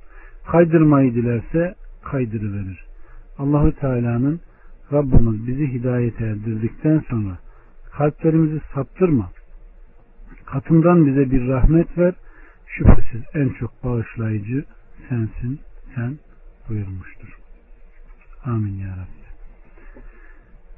Kaydırmayı 0.52 1.14
dilerse 1.14 1.76
kaydırıverir. 2.04 2.86
Allahü 3.38 3.72
Teala'nın 3.72 4.40
Rabbimiz 4.94 5.48
bizi 5.48 5.68
hidayete 5.74 6.26
erdirdikten 6.26 7.04
sonra 7.10 7.38
kalplerimizi 7.92 8.62
saptırma. 8.74 9.32
Katından 10.46 11.06
bize 11.06 11.32
bir 11.32 11.48
rahmet 11.48 11.98
ver. 11.98 12.14
Şüphesiz 12.68 13.22
en 13.34 13.50
çok 13.50 13.84
bağışlayıcı 13.84 14.66
sensin, 15.10 15.60
sen 15.96 16.18
buyurmuştur. 16.70 17.38
Amin 18.46 18.80
ya 18.80 18.92
Rabbi. 18.92 19.17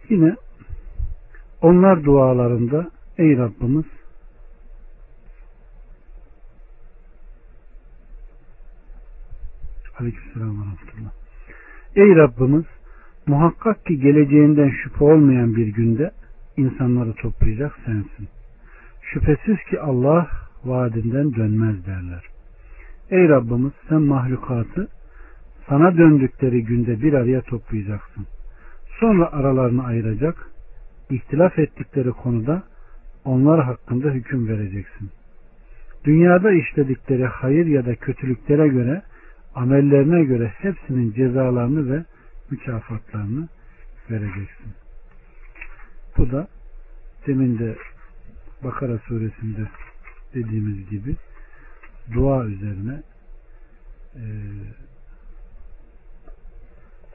Yine 0.09 0.35
onlar 1.61 2.03
dualarında 2.03 2.91
ey 3.17 3.37
Rabbimiz 3.37 3.85
Aleykümselam 9.99 10.49
ve 10.49 10.65
Rahmetullah. 10.65 11.11
Ey 11.95 12.15
Rabbimiz 12.15 12.65
muhakkak 13.27 13.85
ki 13.85 13.99
geleceğinden 13.99 14.69
şüphe 14.69 15.05
olmayan 15.05 15.55
bir 15.55 15.67
günde 15.67 16.11
insanları 16.57 17.13
toplayacak 17.13 17.79
sensin. 17.85 18.27
Şüphesiz 19.01 19.57
ki 19.69 19.79
Allah 19.79 20.27
vaadinden 20.65 21.35
dönmez 21.35 21.85
derler. 21.85 22.23
Ey 23.09 23.29
Rabbimiz 23.29 23.73
sen 23.89 24.01
mahlukatı 24.01 24.87
sana 25.69 25.97
döndükleri 25.97 26.63
günde 26.63 27.01
bir 27.01 27.13
araya 27.13 27.41
toplayacaksın. 27.41 28.25
Sonra 28.99 29.31
aralarını 29.31 29.85
ayıracak, 29.85 30.51
ihtilaf 31.09 31.59
ettikleri 31.59 32.11
konuda 32.11 32.63
onlar 33.25 33.63
hakkında 33.63 34.09
hüküm 34.09 34.47
vereceksin. 34.47 35.09
Dünyada 36.05 36.51
işledikleri 36.51 37.25
hayır 37.25 37.65
ya 37.65 37.85
da 37.85 37.95
kötülüklere 37.95 38.67
göre, 38.67 39.01
amellerine 39.55 40.23
göre 40.23 40.47
hepsinin 40.47 41.13
cezalarını 41.13 41.91
ve 41.91 42.05
mükafatlarını 42.51 43.47
vereceksin. 44.09 44.73
Bu 46.17 46.31
da 46.31 46.47
demin 47.27 47.59
de 47.59 47.75
Bakara 48.63 48.97
suresinde 48.97 49.67
dediğimiz 50.33 50.89
gibi 50.89 51.15
dua 52.13 52.45
üzerine 52.45 53.03
e, 54.15 54.23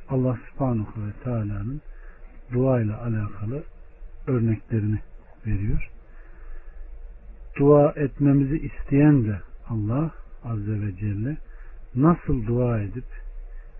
Allah 0.09 0.39
subhanahu 0.51 1.07
ve 1.07 1.13
teala'nın 1.25 1.81
dua 2.53 2.81
ile 2.81 2.95
alakalı 2.95 3.63
örneklerini 4.27 4.99
veriyor. 5.47 5.91
Dua 7.59 7.93
etmemizi 7.97 8.59
isteyen 8.59 9.25
de 9.25 9.41
Allah 9.69 10.11
azze 10.45 10.81
ve 10.81 10.97
celle 10.97 11.37
nasıl 11.95 12.47
dua 12.47 12.81
edip 12.81 13.05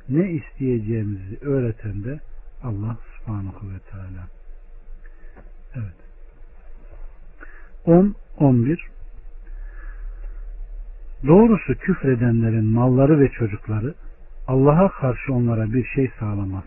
ne 0.09 0.31
isteyeceğimizi 0.31 1.39
öğreten 1.41 2.05
de 2.05 2.21
Allah 2.63 2.97
subhanahu 3.17 3.71
ve 3.71 3.79
teala. 3.91 4.29
Evet. 5.75 5.95
10 7.85 8.15
11 8.39 8.87
Doğrusu 11.27 11.75
küfredenlerin 11.75 12.65
malları 12.65 13.21
ve 13.21 13.29
çocukları 13.29 13.95
Allah'a 14.49 14.89
karşı 14.89 15.35
onlara 15.35 15.73
bir 15.73 15.85
şey 15.85 16.11
sağlamaz. 16.21 16.65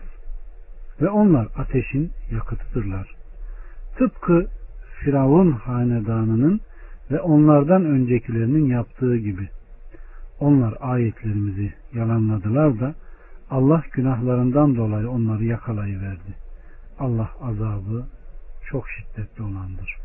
Ve 1.00 1.08
onlar 1.08 1.48
ateşin 1.56 2.10
yakıtıdırlar. 2.30 3.14
Tıpkı 3.98 4.46
Firavun 5.00 5.52
hanedanının 5.52 6.60
ve 7.10 7.20
onlardan 7.20 7.84
öncekilerinin 7.84 8.66
yaptığı 8.66 9.16
gibi. 9.16 9.48
Onlar 10.40 10.74
ayetlerimizi 10.80 11.74
yalanladılar 11.94 12.80
da 12.80 12.94
Allah 13.50 13.82
günahlarından 13.92 14.76
dolayı 14.76 15.10
onları 15.10 15.44
yakalayıverdi. 15.44 16.34
Allah 16.98 17.30
azabı 17.40 18.06
çok 18.70 18.84
şiddetli 18.88 19.42
olandır. 19.42 19.96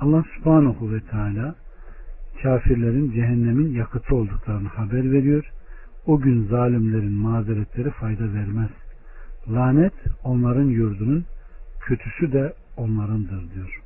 Allah 0.00 0.24
subhanahu 0.36 0.92
ve 0.92 1.00
teala 1.00 1.54
kafirlerin 2.42 3.12
cehennemin 3.12 3.72
yakıtı 3.72 4.16
olduklarını 4.16 4.68
haber 4.68 5.12
veriyor. 5.12 5.44
O 6.06 6.20
gün 6.20 6.46
zalimlerin 6.46 7.12
mazeretleri 7.12 7.90
fayda 7.90 8.34
vermez. 8.34 8.70
Lanet 9.48 9.92
onların 10.24 10.64
yurdunun, 10.64 11.24
kötüsü 11.80 12.32
de 12.32 12.52
onlarındır 12.76 13.54
diyor. 13.54 13.80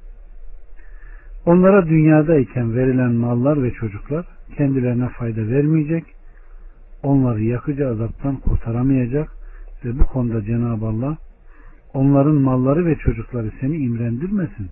Onlara 1.46 1.86
dünyadayken 1.86 2.74
verilen 2.74 3.12
mallar 3.12 3.62
ve 3.62 3.70
çocuklar 3.70 4.26
kendilerine 4.56 5.08
fayda 5.08 5.48
vermeyecek, 5.48 6.04
onları 7.02 7.42
yakıcı 7.42 7.88
azaptan 7.88 8.36
kurtaramayacak 8.36 9.28
ve 9.84 9.98
bu 9.98 10.04
konuda 10.04 10.44
Cenab-ı 10.44 10.86
Allah 10.86 11.16
onların 11.94 12.34
malları 12.34 12.86
ve 12.86 12.96
çocukları 12.96 13.50
seni 13.60 13.76
imrendirmesin. 13.76 14.70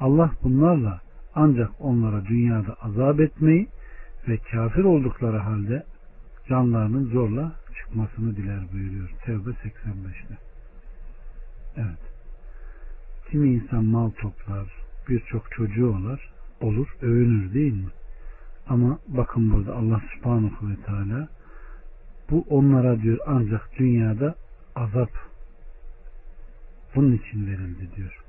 Allah 0.00 0.30
bunlarla 0.42 1.03
ancak 1.34 1.70
onlara 1.80 2.24
dünyada 2.24 2.74
azap 2.82 3.20
etmeyi 3.20 3.68
ve 4.28 4.36
kafir 4.36 4.84
oldukları 4.84 5.38
halde 5.38 5.84
canlarının 6.48 7.10
zorla 7.10 7.52
çıkmasını 7.76 8.36
diler 8.36 8.60
buyuruyor. 8.72 9.10
Tevbe 9.24 9.50
85'te. 9.50 10.38
Evet. 11.76 12.00
Kimi 13.30 13.54
insan 13.54 13.84
mal 13.84 14.10
toplar, 14.10 14.66
birçok 15.08 15.52
çocuğu 15.52 15.88
olur, 15.88 16.30
olur, 16.60 16.96
övünür 17.02 17.54
değil 17.54 17.72
mi? 17.72 17.90
Ama 18.68 18.98
bakın 19.08 19.52
burada 19.52 19.76
Allah 19.76 20.02
subhanahu 20.14 20.68
ve 20.68 20.76
teala 20.86 21.28
bu 22.30 22.44
onlara 22.48 23.02
diyor 23.02 23.18
ancak 23.26 23.70
dünyada 23.78 24.34
azap 24.74 25.10
bunun 26.94 27.12
için 27.12 27.46
verildi 27.46 27.90
diyor 27.96 28.23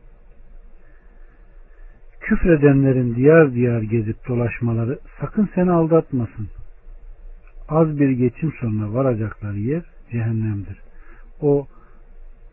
küfredenlerin 2.26 3.16
diyar 3.16 3.54
diyar 3.54 3.82
gezip 3.82 4.28
dolaşmaları 4.28 5.00
sakın 5.22 5.50
seni 5.56 5.72
aldatmasın. 5.72 6.48
Az 7.70 8.00
bir 8.00 8.10
geçim 8.10 8.54
sonra 8.62 8.94
varacakları 8.94 9.60
yer 9.60 9.84
cehennemdir. 10.12 10.78
O 11.42 11.68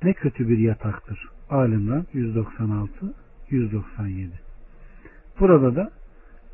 ne 0.03 0.13
kötü 0.13 0.49
bir 0.49 0.59
yataktır. 0.59 1.29
Alimran 1.51 2.07
196 2.13 3.15
197. 3.51 4.31
Burada 5.41 5.77
da 5.77 5.91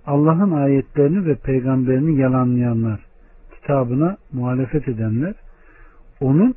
Allah'ın 0.06 0.50
ayetlerini 0.50 1.26
ve 1.26 1.34
peygamberini 1.34 2.20
yalanlayanlar, 2.20 3.00
kitabına 3.54 4.16
muhalefet 4.32 4.88
edenler, 4.88 5.34
onun 6.20 6.54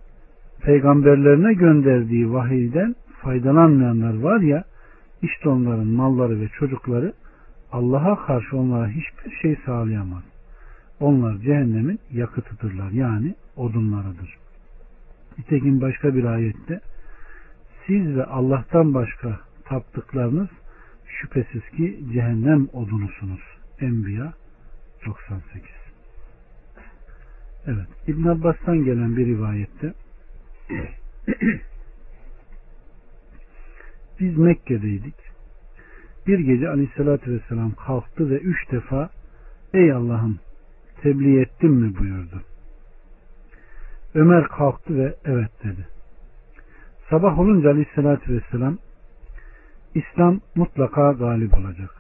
peygamberlerine 0.61 1.53
gönderdiği 1.53 2.33
vahiyden 2.33 2.95
faydalanmayanlar 3.21 4.19
var 4.19 4.39
ya, 4.39 4.63
işte 5.21 5.49
onların 5.49 5.87
malları 5.87 6.41
ve 6.41 6.47
çocukları 6.47 7.13
Allah'a 7.71 8.25
karşı 8.25 8.57
onlara 8.57 8.87
hiçbir 8.87 9.31
şey 9.41 9.57
sağlayamaz. 9.65 10.23
Onlar 10.99 11.37
cehennemin 11.37 11.99
yakıtıdırlar. 12.11 12.91
Yani 12.91 13.35
odunlarıdır. 13.55 14.37
Nitekim 15.37 15.81
başka 15.81 16.15
bir 16.15 16.23
ayette 16.23 16.81
siz 17.87 18.15
ve 18.15 18.25
Allah'tan 18.25 18.93
başka 18.93 19.39
taptıklarınız 19.65 20.49
şüphesiz 21.05 21.69
ki 21.69 21.99
cehennem 22.13 22.67
odunusunuz. 22.73 23.41
Enbiya 23.79 24.33
98 25.05 25.81
Evet. 27.67 27.87
İbn 28.07 28.27
Abbas'tan 28.27 28.83
gelen 28.83 29.17
bir 29.17 29.25
rivayette 29.25 29.93
Biz 34.21 34.37
Mekke'deydik. 34.37 35.15
Bir 36.27 36.39
gece 36.39 36.69
aleyhissalatü 36.69 37.31
vesselam 37.31 37.71
kalktı 37.71 38.29
ve 38.29 38.37
üç 38.37 38.71
defa 38.71 39.09
ey 39.73 39.91
Allah'ım 39.91 40.39
tebliğ 41.01 41.41
ettim 41.41 41.71
mi 41.71 41.97
buyurdu. 41.99 42.41
Ömer 44.15 44.47
kalktı 44.47 44.97
ve 44.97 45.15
evet 45.25 45.49
dedi. 45.63 45.87
Sabah 47.09 47.39
olunca 47.39 47.69
aleyhissalatü 47.69 48.33
vesselam 48.33 48.77
İslam 49.95 50.39
mutlaka 50.55 51.11
galip 51.11 51.53
olacak 51.53 51.91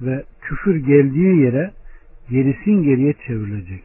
ve 0.00 0.24
küfür 0.40 0.76
geldiği 0.76 1.40
yere 1.40 1.72
gerisin 2.30 2.82
geriye 2.82 3.14
çevrilecek. 3.26 3.82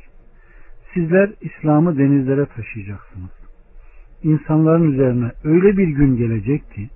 Sizler 0.93 1.32
İslam'ı 1.41 1.97
denizlere 1.97 2.45
taşıyacaksınız. 2.45 3.32
İnsanların 4.23 4.91
üzerine 4.91 5.32
öyle 5.43 5.78
bir 5.78 5.88
gün 5.88 6.17
gelecek 6.17 6.71
ki 6.71 6.89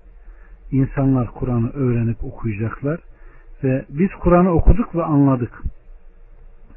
insanlar 0.71 1.27
Kur'an'ı 1.27 1.69
öğrenip 1.69 2.23
okuyacaklar 2.23 2.99
ve 3.63 3.85
biz 3.89 4.09
Kur'an'ı 4.19 4.51
okuduk 4.51 4.95
ve 4.95 5.03
anladık. 5.03 5.63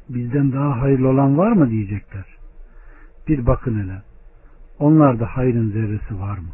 Bizden 0.09 0.51
daha 0.51 0.81
hayırlı 0.81 1.09
olan 1.09 1.37
var 1.37 1.51
mı 1.51 1.69
diyecekler. 1.69 2.25
Bir 3.27 3.45
bakın 3.45 3.83
hele. 3.83 4.01
Onlarda 4.79 5.25
hayrın 5.25 5.71
zerresi 5.71 6.19
var 6.19 6.37
mı? 6.37 6.49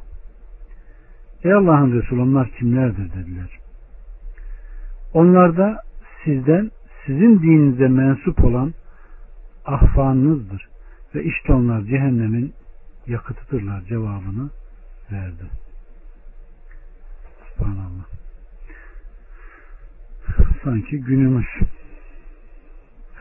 Ey 1.44 1.54
Allah'ın 1.54 2.02
Resulü 2.02 2.22
onlar 2.22 2.50
kimlerdir 2.50 3.14
dediler. 3.14 3.60
Onlarda 5.14 5.82
sizden 6.24 6.72
sizin 7.06 7.42
dininize 7.42 7.88
mensup 7.88 8.46
olan 8.46 8.74
ahvanınızdır 9.66 10.68
ve 11.16 11.24
işte 11.24 11.54
onlar 11.54 11.82
cehennemin 11.82 12.54
yakıtıdırlar 13.08 13.82
cevabını 13.82 14.50
verdi. 15.12 15.44
Subhanallah. 17.58 18.06
Sanki 20.64 21.00
günümüz 21.00 21.46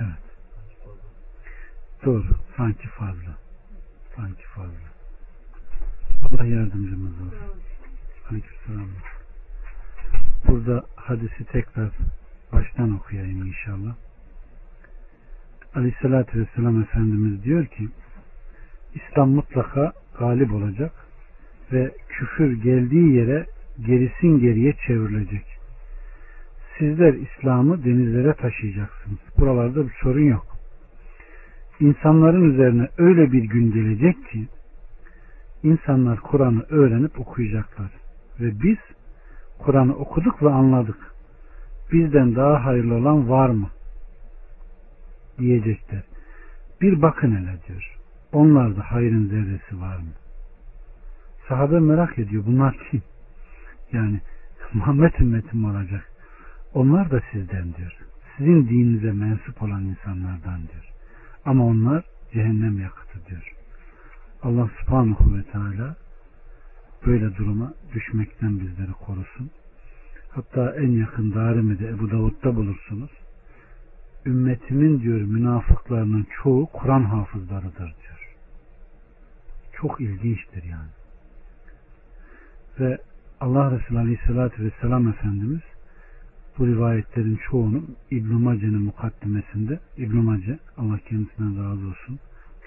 Evet. 0.00 0.10
Doğru. 2.04 2.24
Sanki 2.56 2.88
fazla. 2.88 3.38
Sanki 4.16 4.44
fazla. 4.54 4.86
Allah 6.22 6.44
yardımcımız 6.44 7.12
olsun. 7.12 7.60
Aleykümselam. 8.30 8.88
Burada 10.48 10.86
hadisi 10.96 11.44
tekrar 11.44 11.90
baştan 12.52 12.94
okuyayım 12.94 13.46
inşallah. 13.46 13.94
Aleyhissalatü 15.74 16.40
Vesselam 16.40 16.82
Efendimiz 16.82 17.44
diyor 17.44 17.66
ki 17.66 17.88
İslam 18.94 19.30
mutlaka 19.30 19.92
galip 20.18 20.52
olacak 20.52 20.92
ve 21.72 21.94
küfür 22.08 22.62
geldiği 22.62 23.14
yere 23.14 23.46
gerisin 23.86 24.38
geriye 24.38 24.72
çevrilecek. 24.86 25.44
Sizler 26.78 27.14
İslam'ı 27.14 27.84
denizlere 27.84 28.34
taşıyacaksınız. 28.34 29.18
Buralarda 29.38 29.86
bir 29.86 29.94
sorun 30.02 30.24
yok. 30.24 30.46
İnsanların 31.80 32.52
üzerine 32.52 32.88
öyle 32.98 33.32
bir 33.32 33.44
gün 33.44 33.72
gelecek 33.72 34.30
ki 34.30 34.48
insanlar 35.62 36.20
Kur'an'ı 36.20 36.62
öğrenip 36.70 37.20
okuyacaklar. 37.20 37.90
Ve 38.40 38.62
biz 38.62 38.78
Kur'an'ı 39.58 39.96
okuduk 39.96 40.42
ve 40.42 40.50
anladık. 40.50 40.98
Bizden 41.92 42.36
daha 42.36 42.64
hayırlı 42.64 42.94
olan 42.94 43.28
var 43.28 43.48
mı? 43.48 43.70
Diyecekler. 45.38 46.02
Bir 46.80 47.02
bakın 47.02 47.36
hele 47.36 47.58
diyor. 47.68 47.96
Onlarda 48.32 48.80
hayrın 48.80 49.28
zerresi 49.28 49.80
var 49.80 49.96
mı? 49.96 50.12
Sahabe 51.48 51.78
merak 51.80 52.18
ediyor. 52.18 52.42
Bunlar 52.46 52.76
kim? 52.90 53.02
Yani 53.92 54.20
Muhammed 54.72 55.12
ümmetim 55.20 55.64
olacak. 55.64 56.12
Onlar 56.74 57.10
da 57.10 57.20
sizden 57.32 57.74
diyor. 57.74 57.96
Sizin 58.36 58.68
dininize 58.68 59.12
mensup 59.12 59.62
olan 59.62 59.84
insanlardan 59.84 60.58
diyor. 60.58 60.92
Ama 61.44 61.66
onlar 61.66 62.04
cehennem 62.32 62.80
yakıtı 62.80 63.26
diyor. 63.28 63.52
Allah 64.42 64.70
subhanahu 64.80 65.36
ve 65.36 65.42
teala 65.42 65.96
böyle 67.06 67.36
duruma 67.36 67.74
düşmekten 67.94 68.60
bizleri 68.60 68.92
korusun. 68.92 69.50
Hatta 70.30 70.74
en 70.76 70.90
yakın 70.90 71.34
Darimi'de 71.34 71.88
Ebu 71.88 72.10
Davud'da 72.10 72.56
bulursunuz. 72.56 73.10
Ümmetimin 74.26 75.00
diyor 75.00 75.20
münafıklarının 75.20 76.26
çoğu 76.42 76.66
Kur'an 76.66 77.04
hafızlarıdır 77.04 77.78
diyor. 77.78 78.36
Çok 79.72 80.00
ilginçtir 80.00 80.62
yani. 80.62 80.90
Ve 82.80 82.98
Allah 83.40 83.70
Resulü 83.70 83.98
Aleyhisselatü 83.98 84.64
Vesselam 84.64 85.08
Efendimiz 85.08 85.60
bu 86.58 86.66
rivayetlerin 86.66 87.40
çoğunu 87.50 87.84
İbn-i 88.10 88.34
Mace'nin 88.34 88.82
mukaddimesinde 88.82 89.80
İbn-i 89.96 90.22
Mace 90.22 90.58
Allah 90.76 90.98
kendisinden 90.98 91.64
razı 91.64 91.86
olsun 91.86 92.18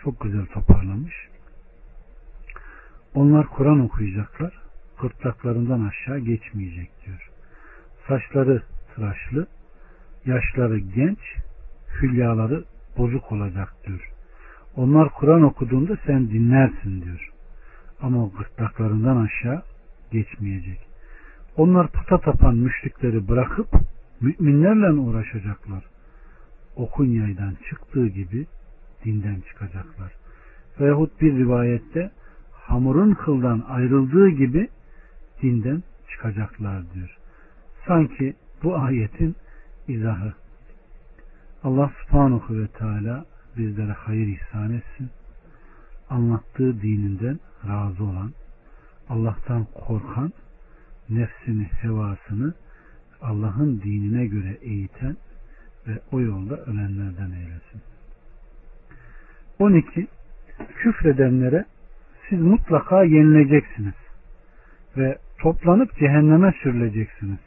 çok 0.03 0.21
güzel 0.21 0.45
toparlamış. 0.45 1.13
Onlar 3.13 3.47
Kur'an 3.47 3.79
okuyacaklar. 3.79 4.53
Gırtlaklarından 5.01 5.85
aşağı 5.85 6.19
geçmeyecek 6.19 6.91
diyor. 7.05 7.29
Saçları 8.07 8.63
tıraşlı, 8.95 9.47
yaşları 10.25 10.79
genç, 10.79 11.19
hülyaları 12.01 12.63
bozuk 12.97 13.31
olacak 13.31 13.73
diyor. 13.87 14.11
Onlar 14.75 15.09
Kur'an 15.09 15.41
okuduğunda 15.41 15.97
sen 16.05 16.29
dinlersin 16.29 17.01
diyor. 17.01 17.31
Ama 18.01 18.23
o 18.23 18.31
gırtlaklarından 18.31 19.17
aşağı 19.17 19.63
geçmeyecek. 20.11 20.79
Onlar 21.57 21.87
puta 21.91 22.17
tapan 22.17 22.55
müşrikleri 22.55 23.27
bırakıp 23.27 23.67
müminlerle 24.21 24.99
uğraşacaklar. 24.99 25.83
Okun 26.75 27.05
yaydan 27.05 27.57
çıktığı 27.69 28.07
gibi 28.07 28.47
dinden 29.05 29.41
çıkacaklar. 29.41 30.13
Veyahut 30.79 31.21
bir 31.21 31.37
rivayette 31.37 32.11
hamurun 32.51 33.13
kıldan 33.13 33.63
ayrıldığı 33.67 34.29
gibi 34.29 34.69
dinden 35.41 35.83
çıkacaklar 36.11 36.93
diyor. 36.93 37.17
Sanki 37.87 38.33
bu 38.63 38.77
ayetin 38.77 39.35
izahı. 39.87 40.33
Allah 41.63 41.91
subhanahu 42.01 42.57
ve 42.59 42.67
teala 42.67 43.25
bizlere 43.57 43.91
hayır 43.91 44.27
ihsan 44.27 44.73
etsin. 44.73 45.09
Anlattığı 46.09 46.81
dininden 46.81 47.39
razı 47.67 48.03
olan, 48.03 48.33
Allah'tan 49.09 49.65
korkan, 49.65 50.33
nefsini, 51.09 51.63
hevasını 51.63 52.53
Allah'ın 53.21 53.81
dinine 53.81 54.25
göre 54.25 54.57
eğiten 54.61 55.17
ve 55.87 55.99
o 56.11 56.21
yolda 56.21 56.57
ölenlerden 56.57 57.31
eylesin. 57.31 57.81
12. 59.59 60.07
Küfredenlere 60.75 61.65
siz 62.29 62.41
mutlaka 62.41 63.03
yenileceksiniz 63.03 63.93
ve 64.97 65.17
toplanıp 65.37 65.97
cehenneme 65.99 66.53
sürüleceksiniz. 66.63 67.39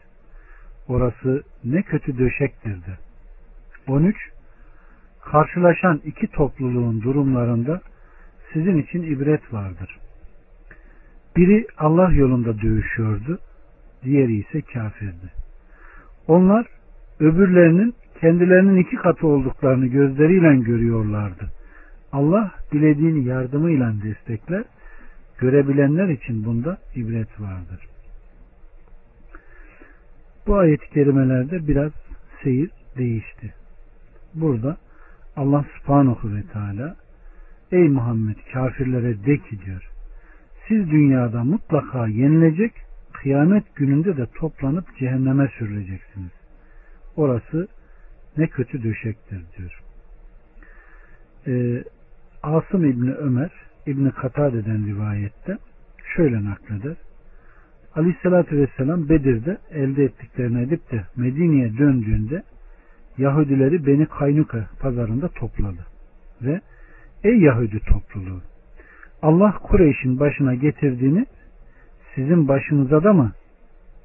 Orası 0.89 1.43
ne 1.65 1.83
kötü 1.83 2.19
döşektir 2.19 2.75
de. 2.75 2.99
13. 3.87 4.17
Karşılaşan 5.21 6.01
iki 6.05 6.27
topluluğun 6.27 7.03
durumlarında 7.03 7.81
sizin 8.53 8.79
için 8.79 9.03
ibret 9.03 9.53
vardır. 9.53 9.99
Biri 11.37 11.67
Allah 11.79 12.13
yolunda 12.13 12.63
dövüşüyordu, 12.63 13.39
diğeri 14.05 14.35
ise 14.35 14.61
kafirdi. 14.61 15.33
Onlar 16.29 16.67
öbürlerinin 17.21 17.95
kendilerinin 18.21 18.77
iki 18.77 18.97
katı 18.97 19.27
olduklarını 19.27 19.87
gözleriyle 19.87 20.57
görüyorlardı. 20.57 21.51
Allah 22.13 22.53
dilediğini 22.73 23.25
yardımıyla 23.25 23.95
destekler. 24.05 24.65
Görebilenler 25.39 26.09
için 26.09 26.45
bunda 26.45 26.79
ibret 26.95 27.41
vardır. 27.41 27.89
Bu 30.47 30.57
ayet-i 30.57 30.91
kerimelerde 30.91 31.69
biraz 31.69 31.93
seyir 32.43 32.71
değişti. 32.99 33.55
Burada 34.35 34.77
Allah 35.37 35.65
subhanahu 35.79 36.35
ve 36.35 36.43
teala 36.53 36.97
Ey 37.73 37.89
Muhammed 37.89 38.37
kafirlere 38.53 39.25
de 39.27 39.39
ki 39.39 39.65
diyor 39.67 39.92
siz 40.69 40.91
dünyada 40.91 41.45
mutlaka 41.45 42.07
yenilecek 42.07 42.73
kıyamet 43.13 43.77
gününde 43.77 44.17
de 44.17 44.27
toplanıp 44.27 44.97
cehenneme 44.99 45.49
sürüleceksiniz. 45.59 46.31
Orası 47.17 47.69
ne 48.37 48.47
kötü 48.47 48.83
döşektir 48.83 49.43
diyor. 49.59 49.83
Ee, 51.47 51.85
Asım 52.43 52.85
İbni 52.85 53.13
Ömer 53.13 53.51
İbni 53.87 54.11
Katade'den 54.11 54.87
rivayette 54.87 55.59
şöyle 56.17 56.45
nakleder. 56.45 56.97
Aleyhissalatü 57.95 58.57
Vesselam 58.57 59.09
Bedir'de 59.09 59.59
elde 59.71 60.05
ettiklerini 60.05 60.63
edip 60.63 60.93
de 60.93 61.05
Medine'ye 61.17 61.79
döndüğünde 61.79 62.43
Yahudileri 63.19 63.87
Beni 63.87 64.07
Kaynuka 64.07 64.69
pazarında 64.81 65.29
topladı. 65.29 65.87
Ve 66.43 66.61
ey 67.25 67.39
Yahudi 67.39 67.81
topluluğu 67.81 68.52
Allah 69.23 69.55
Kureyş'in 69.63 70.21
başına 70.21 70.55
getirdiğini 70.55 71.27
sizin 72.15 72.49
başınıza 72.49 73.05
da 73.05 73.13
mı 73.13 73.33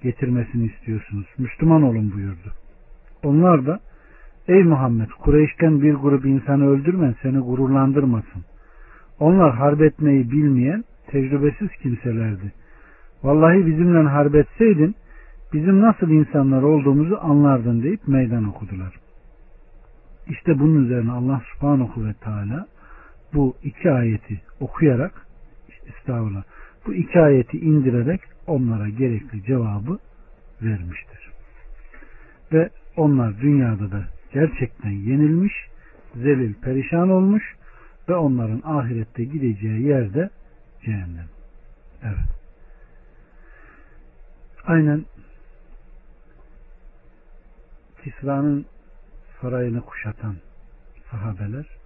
getirmesini 0.04 0.66
istiyorsunuz? 0.66 1.26
Müslüman 1.38 1.84
olun 1.84 2.14
buyurdu. 2.14 2.54
Onlar 3.24 3.66
da 3.66 3.80
ey 4.48 4.64
Muhammed 4.64 5.10
Kureyş'ten 5.10 5.82
bir 5.82 5.94
grup 5.94 6.26
insanı 6.26 6.70
öldürmen 6.70 7.16
seni 7.22 7.40
gururlandırmasın. 7.40 8.46
Onlar 9.20 9.56
harp 9.56 9.82
etmeyi 9.82 10.32
bilmeyen 10.32 10.84
tecrübesiz 11.08 11.70
kimselerdi. 11.84 12.54
Vallahi 13.24 13.66
bizimle 13.66 14.10
harp 14.10 14.36
etseydin 14.36 14.96
bizim 15.54 15.82
nasıl 15.82 16.10
insanlar 16.10 16.62
olduğumuzu 16.62 17.18
anlardın 17.22 17.84
deyip 17.84 18.08
meydan 18.08 18.50
okudular. 18.50 18.94
İşte 20.30 20.60
bunun 20.60 20.86
üzerine 20.86 21.12
Allah 21.12 21.42
subhanahu 21.54 22.06
ve 22.06 22.14
teala 22.14 22.68
bu 23.34 23.56
iki 23.64 23.92
ayeti 23.92 24.47
okuyarak 24.60 25.28
estağfurullah 25.88 26.44
bu 26.86 26.94
iki 26.94 27.20
ayeti 27.20 27.58
indirerek 27.60 28.22
onlara 28.48 28.90
gerekli 28.90 29.44
cevabı 29.44 30.00
vermiştir. 30.62 31.32
Ve 32.54 32.70
onlar 32.98 33.42
dünyada 33.42 33.92
da 33.92 34.04
gerçekten 34.34 34.90
yenilmiş, 34.90 35.54
zelil, 36.16 36.54
perişan 36.54 37.10
olmuş 37.10 37.56
ve 38.10 38.16
onların 38.16 38.62
ahirette 38.66 39.24
gideceği 39.24 39.82
yerde 39.82 40.30
cehennem. 40.86 41.28
Evet. 42.04 42.38
Aynen 44.66 45.06
Kisra'nın 48.04 48.66
sarayını 49.42 49.82
kuşatan 49.82 50.36
sahabeler 51.12 51.77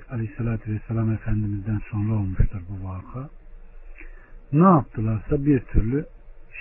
aleyhissalatü 0.10 0.72
vesselam 0.72 1.12
Efendimiz'den 1.12 1.80
sonra 1.90 2.14
olmuştur 2.14 2.62
bu 2.68 2.88
vaka. 2.88 3.30
Ne 4.52 4.64
yaptılarsa 4.64 5.44
bir 5.46 5.60
türlü 5.60 6.06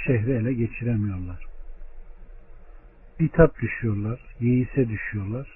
şehri 0.06 0.32
ele 0.32 0.54
geçiremiyorlar. 0.54 1.46
Bitap 3.20 3.62
düşüyorlar, 3.62 4.20
yeise 4.40 4.90
düşüyorlar. 4.90 5.48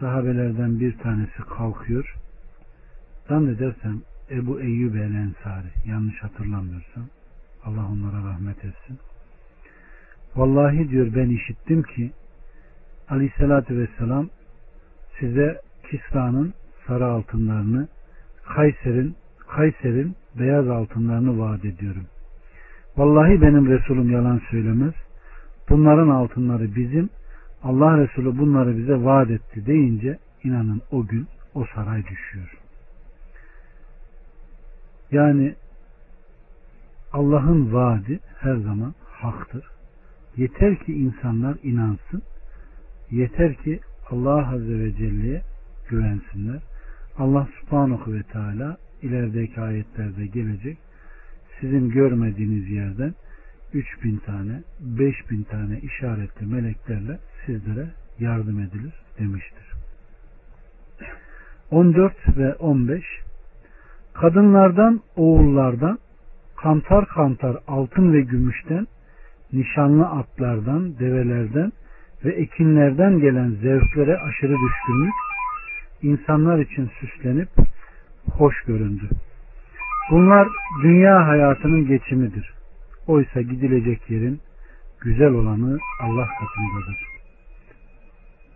sahabelerden 0.00 0.80
bir 0.80 0.98
tanesi 0.98 1.42
kalkıyor. 1.56 2.14
Zannedersem 3.28 4.02
Ebu 4.30 4.60
Eyyub 4.60 4.94
el 4.94 5.14
Ensari 5.14 5.70
yanlış 5.86 6.22
hatırlamıyorsam 6.22 7.06
Allah 7.64 7.86
onlara 7.86 8.28
rahmet 8.28 8.58
etsin. 8.58 8.98
Vallahi 10.36 10.90
diyor 10.90 11.14
ben 11.14 11.30
işittim 11.30 11.82
ki 11.82 12.12
Aleyhisselatü 13.08 13.78
Vesselam 13.78 14.30
size 15.20 15.63
Kisra'nın 15.90 16.54
sarı 16.86 17.06
altınlarını 17.06 17.88
Kayser'in 18.54 19.16
Kayser'in 19.48 20.16
beyaz 20.38 20.68
altınlarını 20.68 21.38
vaat 21.38 21.64
ediyorum. 21.64 22.06
Vallahi 22.96 23.42
benim 23.42 23.68
Resulüm 23.68 24.10
yalan 24.10 24.40
söylemez. 24.50 24.94
Bunların 25.68 26.08
altınları 26.08 26.74
bizim. 26.76 27.10
Allah 27.62 27.98
Resulü 27.98 28.38
bunları 28.38 28.76
bize 28.76 29.04
vaat 29.04 29.30
etti 29.30 29.66
deyince 29.66 30.18
inanın 30.44 30.82
o 30.90 31.06
gün 31.06 31.26
o 31.54 31.64
saray 31.74 32.02
düşüyor. 32.02 32.58
Yani 35.10 35.54
Allah'ın 37.12 37.72
vaadi 37.72 38.20
her 38.38 38.56
zaman 38.56 38.94
haktır. 39.04 39.66
Yeter 40.36 40.78
ki 40.78 40.92
insanlar 40.92 41.56
inansın. 41.62 42.22
Yeter 43.10 43.54
ki 43.54 43.80
Allah 44.10 44.52
Azze 44.52 44.78
ve 44.78 44.92
Celle'ye 44.92 45.42
güvensinler. 45.88 46.62
Allah 47.18 47.48
Subhanahu 47.60 48.12
ve 48.12 48.22
Teala 48.22 48.76
ilerideki 49.02 49.60
ayetlerde 49.60 50.26
gelecek. 50.26 50.78
Sizin 51.60 51.90
görmediğiniz 51.90 52.70
yerden 52.70 53.14
3000 53.72 54.16
tane, 54.16 54.62
5000 54.80 55.42
tane 55.42 55.78
işaretli 55.78 56.46
meleklerle 56.46 57.18
sizlere 57.46 57.86
yardım 58.18 58.60
edilir 58.60 58.94
demiştir. 59.18 59.64
14 61.70 62.38
ve 62.38 62.54
15 62.54 63.04
Kadınlardan, 64.14 65.00
oğullardan, 65.16 65.98
kantar 66.56 67.06
kantar 67.06 67.56
altın 67.68 68.12
ve 68.12 68.20
gümüşten, 68.20 68.86
nişanlı 69.52 70.06
atlardan, 70.06 70.98
develerden 70.98 71.72
ve 72.24 72.32
ekinlerden 72.32 73.18
gelen 73.18 73.50
zevklere 73.50 74.18
aşırı 74.18 74.52
düşkünlük, 74.52 75.14
insanlar 76.04 76.58
için 76.58 76.90
süslenip 77.00 77.48
hoş 78.30 78.62
göründü. 78.62 79.08
Bunlar 80.10 80.48
dünya 80.82 81.26
hayatının 81.26 81.86
geçimidir. 81.86 82.54
Oysa 83.06 83.40
gidilecek 83.40 84.10
yerin 84.10 84.40
güzel 85.00 85.30
olanı 85.30 85.78
Allah 86.00 86.28
katındadır. 86.40 87.06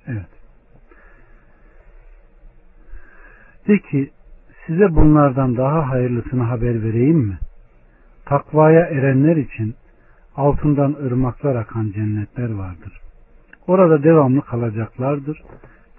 Evet. 0.06 0.28
De 3.68 3.78
ki 3.78 4.10
size 4.66 4.94
bunlardan 4.94 5.56
daha 5.56 5.90
hayırlısını 5.90 6.42
haber 6.42 6.82
vereyim 6.82 7.18
mi? 7.18 7.38
Takvaya 8.26 8.86
erenler 8.86 9.36
için 9.36 9.74
altından 10.36 10.96
ırmaklar 11.06 11.56
akan 11.56 11.92
cennetler 11.92 12.54
vardır. 12.54 13.00
Orada 13.66 14.02
devamlı 14.02 14.42
kalacaklardır. 14.42 15.42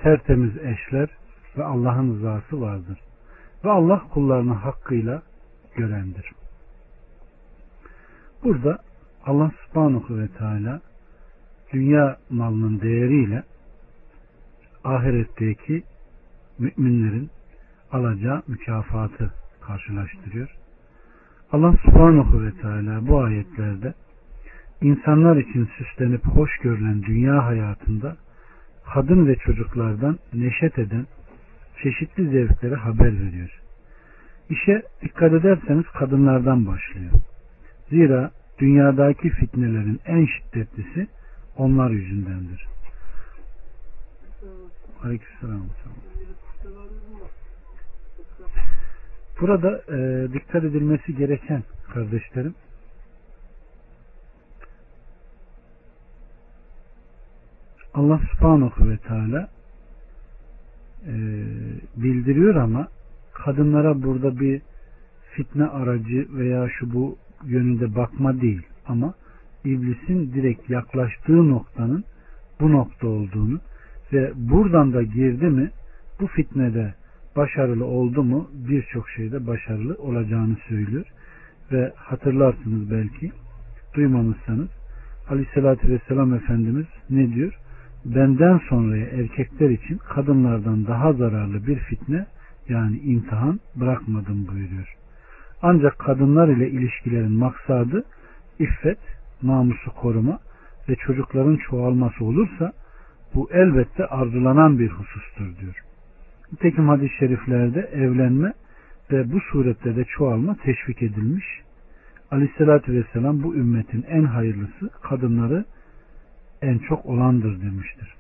Tertemiz 0.02 0.58
eşler 0.58 1.10
ve 1.58 1.64
Allah'ın 1.64 2.16
rızası 2.16 2.62
vardır. 2.62 3.00
Ve 3.66 3.70
Allah 3.70 4.04
kullarını 4.14 4.54
hakkıyla 4.54 5.22
görendir. 5.76 6.32
Burada 8.44 8.78
Allah 9.26 9.52
subhanahu 9.66 10.18
ve 10.18 10.28
teala 10.28 10.82
dünya 11.74 12.18
malının 12.30 12.82
değeriyle 12.82 13.44
ahiretteki 14.84 15.84
müminlerin 16.60 17.30
alacağı 17.92 18.44
mükafatı 18.48 19.34
karşılaştırıyor. 19.62 20.56
Allah 21.52 21.76
subhanahu 21.86 22.44
ve 22.44 22.52
teala 22.62 23.08
bu 23.08 23.22
ayetlerde 23.22 23.94
insanlar 24.82 25.38
için 25.38 25.70
süslenip 25.78 26.26
hoş 26.26 26.58
görülen 26.58 27.04
dünya 27.04 27.46
hayatında 27.46 28.18
kadın 28.94 29.28
ve 29.28 29.36
çocuklardan 29.36 30.20
neşet 30.34 30.80
eden 30.80 31.06
çeşitli 31.84 32.30
zevklere 32.30 32.76
haber 32.76 33.20
veriyor. 33.20 33.62
İşe 34.50 34.84
dikkat 35.02 35.34
ederseniz 35.34 35.86
kadınlardan 35.86 36.68
başlıyor. 36.68 37.12
Zira 37.90 38.32
dünyadaki 38.60 39.30
fitnelerin 39.30 40.00
en 40.06 40.26
şiddetlisi 40.26 41.08
onlar 41.58 41.90
yüzündendir. 41.90 42.68
Burada 49.42 49.82
e, 49.96 50.28
dikkat 50.34 50.64
edilmesi 50.64 51.16
gereken 51.16 51.64
kardeşlerim 51.94 52.56
Allah 57.94 58.20
subhanahu 58.34 58.90
ve 58.90 58.98
teala 58.98 59.50
e, 61.08 61.14
bildiriyor 61.98 62.56
ama 62.56 62.88
kadınlara 63.34 64.04
burada 64.04 64.40
bir 64.40 64.62
fitne 65.34 65.66
aracı 65.66 66.28
veya 66.38 66.70
şu 66.80 66.94
bu 66.94 67.18
yönünde 67.46 67.96
bakma 67.96 68.42
değil 68.42 68.62
ama 68.88 69.14
iblisin 69.66 70.34
direkt 70.34 70.70
yaklaştığı 70.70 71.50
noktanın 71.50 72.04
bu 72.60 72.72
nokta 72.72 73.08
olduğunu 73.08 73.60
ve 74.14 74.32
buradan 74.36 74.94
da 74.94 75.04
girdi 75.04 75.46
mi 75.46 75.72
bu 76.20 76.28
fitnede 76.28 76.94
başarılı 77.36 77.86
oldu 77.86 78.24
mu 78.24 78.50
birçok 78.54 79.10
şeyde 79.10 79.48
başarılı 79.48 79.96
olacağını 79.96 80.58
söylüyor. 80.68 81.06
Ve 81.72 81.94
hatırlarsınız 81.96 82.92
belki 82.92 83.32
duymamışsanız 83.94 84.68
Aleyhisselatü 85.30 85.90
Vesselam 85.90 86.34
Efendimiz 86.34 86.86
ne 87.10 87.34
diyor? 87.36 87.60
Benden 88.06 88.62
sonraya 88.70 89.06
erkekler 89.06 89.70
için 89.70 89.98
kadınlardan 89.98 90.88
daha 90.88 91.14
zararlı 91.14 91.68
bir 91.68 91.80
fitne 91.80 92.26
yani 92.70 93.00
imtihan 93.00 93.60
bırakmadım 93.76 94.48
buyuruyor. 94.48 94.96
Ancak 95.62 96.00
kadınlar 96.00 96.48
ile 96.48 96.70
ilişkilerin 96.70 97.32
maksadı 97.32 98.04
iffet, 98.60 98.98
namusu 99.44 99.92
koruma 99.92 100.40
ve 100.90 100.96
çocukların 100.96 101.58
çoğalması 101.70 102.26
olursa 102.26 102.74
bu 103.36 103.50
elbette 103.52 104.06
arzulanan 104.06 104.80
bir 104.80 104.90
husustur 104.90 105.58
diyor. 105.62 105.84
Nitekim 106.52 106.88
hadis-i 106.88 107.18
şeriflerde 107.20 107.80
evlenme 107.80 108.54
ve 109.12 109.32
bu 109.32 109.40
surette 109.40 109.96
de 109.96 110.06
çoğalma 110.06 110.56
teşvik 110.56 111.02
edilmiş. 111.02 111.46
Aleyhissalatü 112.32 112.94
vesselam 112.94 113.44
bu 113.44 113.56
ümmetin 113.56 114.06
en 114.10 114.24
hayırlısı 114.24 114.90
kadınları 115.02 115.66
en 116.62 116.78
çok 116.78 117.06
olandır 117.06 117.62
demiştir. 117.62 118.14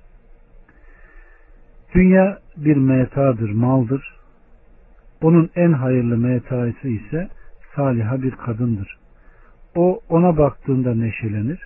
Dünya 1.93 2.39
bir 2.57 2.77
metadır, 2.77 3.49
maldır. 3.49 4.15
Onun 5.21 5.49
en 5.55 5.73
hayırlı 5.73 6.17
metaisi 6.17 6.89
ise 6.89 7.29
saliha 7.75 8.21
bir 8.21 8.31
kadındır. 8.31 8.97
O 9.75 9.99
ona 10.09 10.37
baktığında 10.37 10.95
neşelenir. 10.95 11.59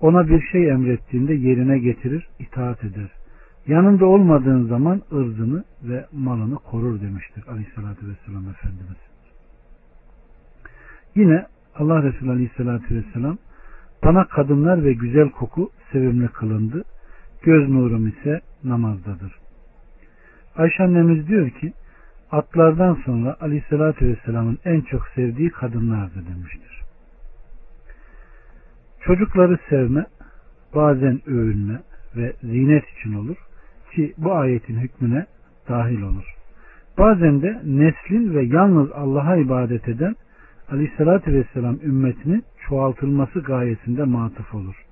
Ona 0.00 0.28
bir 0.28 0.42
şey 0.52 0.68
emrettiğinde 0.68 1.34
yerine 1.34 1.78
getirir, 1.78 2.28
itaat 2.38 2.84
eder. 2.84 3.10
Yanında 3.66 4.06
olmadığın 4.06 4.66
zaman 4.66 5.02
ırzını 5.12 5.64
ve 5.82 6.06
malını 6.12 6.54
korur 6.54 7.00
demiştir 7.00 7.44
Aleyhisselatü 7.48 8.08
Vesselam 8.08 8.48
Efendimiz. 8.48 8.96
Yine 11.14 11.46
Allah 11.74 12.02
Resulü 12.02 12.30
Aleyhisselatü 12.30 12.94
Vesselam 12.94 13.38
bana 14.04 14.24
kadınlar 14.24 14.84
ve 14.84 14.92
güzel 14.92 15.30
koku 15.30 15.70
sevimli 15.92 16.28
kılındı. 16.28 16.84
Göz 17.42 17.68
nurum 17.68 18.06
ise 18.08 18.40
namazdadır. 18.64 19.32
Ayşe 20.56 20.82
annemiz 20.82 21.28
diyor 21.28 21.50
ki 21.50 21.72
atlardan 22.30 22.94
sonra 23.04 23.36
Aleyhisselatü 23.40 24.06
Vesselam'ın 24.06 24.58
en 24.64 24.80
çok 24.80 25.08
sevdiği 25.08 25.50
kadınlardı 25.50 26.14
demiştir. 26.14 26.82
Çocukları 29.00 29.58
sevme 29.68 30.06
bazen 30.74 31.20
övünme 31.26 31.80
ve 32.16 32.32
zinet 32.42 32.84
için 32.88 33.14
olur 33.14 33.36
ki 33.94 34.14
bu 34.18 34.34
ayetin 34.34 34.78
hükmüne 34.78 35.26
dahil 35.68 36.02
olur. 36.02 36.34
Bazen 36.98 37.42
de 37.42 37.60
neslin 37.64 38.34
ve 38.34 38.42
yalnız 38.42 38.92
Allah'a 38.92 39.36
ibadet 39.36 39.88
eden 39.88 40.14
Aleyhisselatü 40.70 41.32
Vesselam 41.32 41.78
ümmetinin 41.82 42.44
çoğaltılması 42.68 43.40
gayesinde 43.40 44.04
matıf 44.04 44.54
olur. 44.54 44.84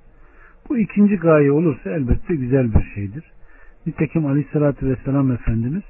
Bu 0.68 0.78
ikinci 0.78 1.16
gaye 1.16 1.52
olursa 1.52 1.90
elbette 1.90 2.34
güzel 2.36 2.74
bir 2.74 2.94
şeydir. 2.94 3.24
Nitekim 3.86 4.26
Aleyhisselatü 4.26 4.86
Vesselam 4.86 5.32
Efendimiz 5.32 5.82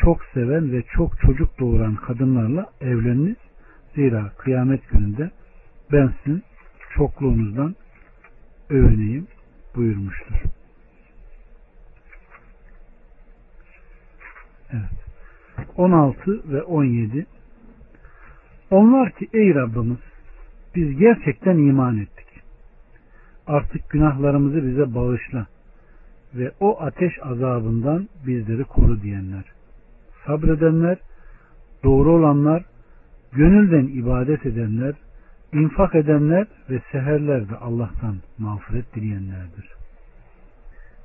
çok 0.00 0.24
seven 0.34 0.72
ve 0.72 0.82
çok 0.82 1.20
çocuk 1.20 1.58
doğuran 1.60 1.94
kadınlarla 1.94 2.66
evleniniz. 2.80 3.36
Zira 3.94 4.32
kıyamet 4.38 4.88
gününde 4.88 5.30
ben 5.92 6.14
sizin 6.24 6.42
çokluğunuzdan 6.96 7.76
övüneyim 8.70 9.26
buyurmuştur. 9.76 10.34
16 15.76 16.52
ve 16.52 16.62
17 16.62 17.26
Onlar 18.70 19.12
ki 19.12 19.28
ey 19.32 19.54
Rabbimiz 19.54 19.98
biz 20.74 20.98
gerçekten 20.98 21.58
iman 21.58 21.98
ettik. 21.98 22.26
Artık 23.46 23.90
günahlarımızı 23.90 24.66
bize 24.66 24.94
bağışla 24.94 25.46
ve 26.34 26.52
o 26.60 26.80
ateş 26.80 27.12
azabından 27.22 28.08
bizleri 28.26 28.64
koru 28.64 29.02
diyenler. 29.02 29.44
Sabredenler, 30.26 30.98
doğru 31.84 32.12
olanlar, 32.12 32.64
gönülden 33.32 33.86
ibadet 33.86 34.46
edenler, 34.46 34.94
infak 35.52 35.94
edenler 35.94 36.46
ve 36.70 36.82
seherlerde 36.92 37.56
Allah'tan 37.56 38.16
mağfiret 38.38 38.94
dileyenlerdir. 38.94 39.68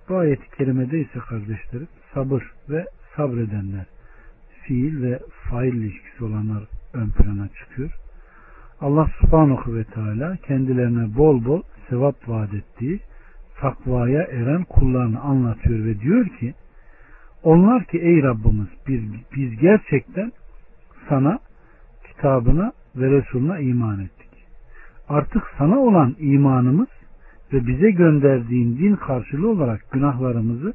Bu 0.10 0.18
ayeti 0.18 0.58
kerimede 0.58 1.00
ise 1.00 1.20
kardeşlerim 1.20 1.88
sabır 2.14 2.44
ve 2.70 2.86
sabredenler, 3.16 3.86
fiil 4.62 5.04
ve 5.04 5.20
fail 5.50 5.74
ilişkisi 5.74 6.24
olanlar 6.24 6.64
ön 6.94 7.10
plana 7.10 7.48
çıkıyor. 7.48 8.05
Allah 8.86 9.08
subhanahu 9.22 9.76
ve 9.76 9.84
teala 9.84 10.38
kendilerine 10.38 11.18
bol 11.18 11.46
bol 11.46 11.62
sevap 11.90 12.16
vaat 12.30 12.54
ettiği 12.54 13.00
takvaya 13.60 14.24
eren 14.24 14.64
kullarını 14.64 15.20
anlatıyor 15.20 15.86
ve 15.86 16.00
diyor 16.00 16.26
ki 16.26 16.54
onlar 17.44 17.84
ki 17.84 17.98
ey 17.98 18.24
Rabbimiz 18.24 18.68
biz, 18.88 19.02
biz 19.36 19.60
gerçekten 19.60 20.32
sana 21.10 21.40
kitabına 22.08 22.72
ve 22.96 23.12
Resulüne 23.12 23.62
iman 23.62 24.00
ettik. 24.00 24.32
Artık 25.10 25.44
sana 25.58 25.80
olan 25.80 26.16
imanımız 26.20 26.90
ve 27.54 27.68
bize 27.68 27.92
gönderdiğin 27.92 28.78
din 28.78 28.96
karşılığı 28.96 29.50
olarak 29.50 29.92
günahlarımızı 29.92 30.74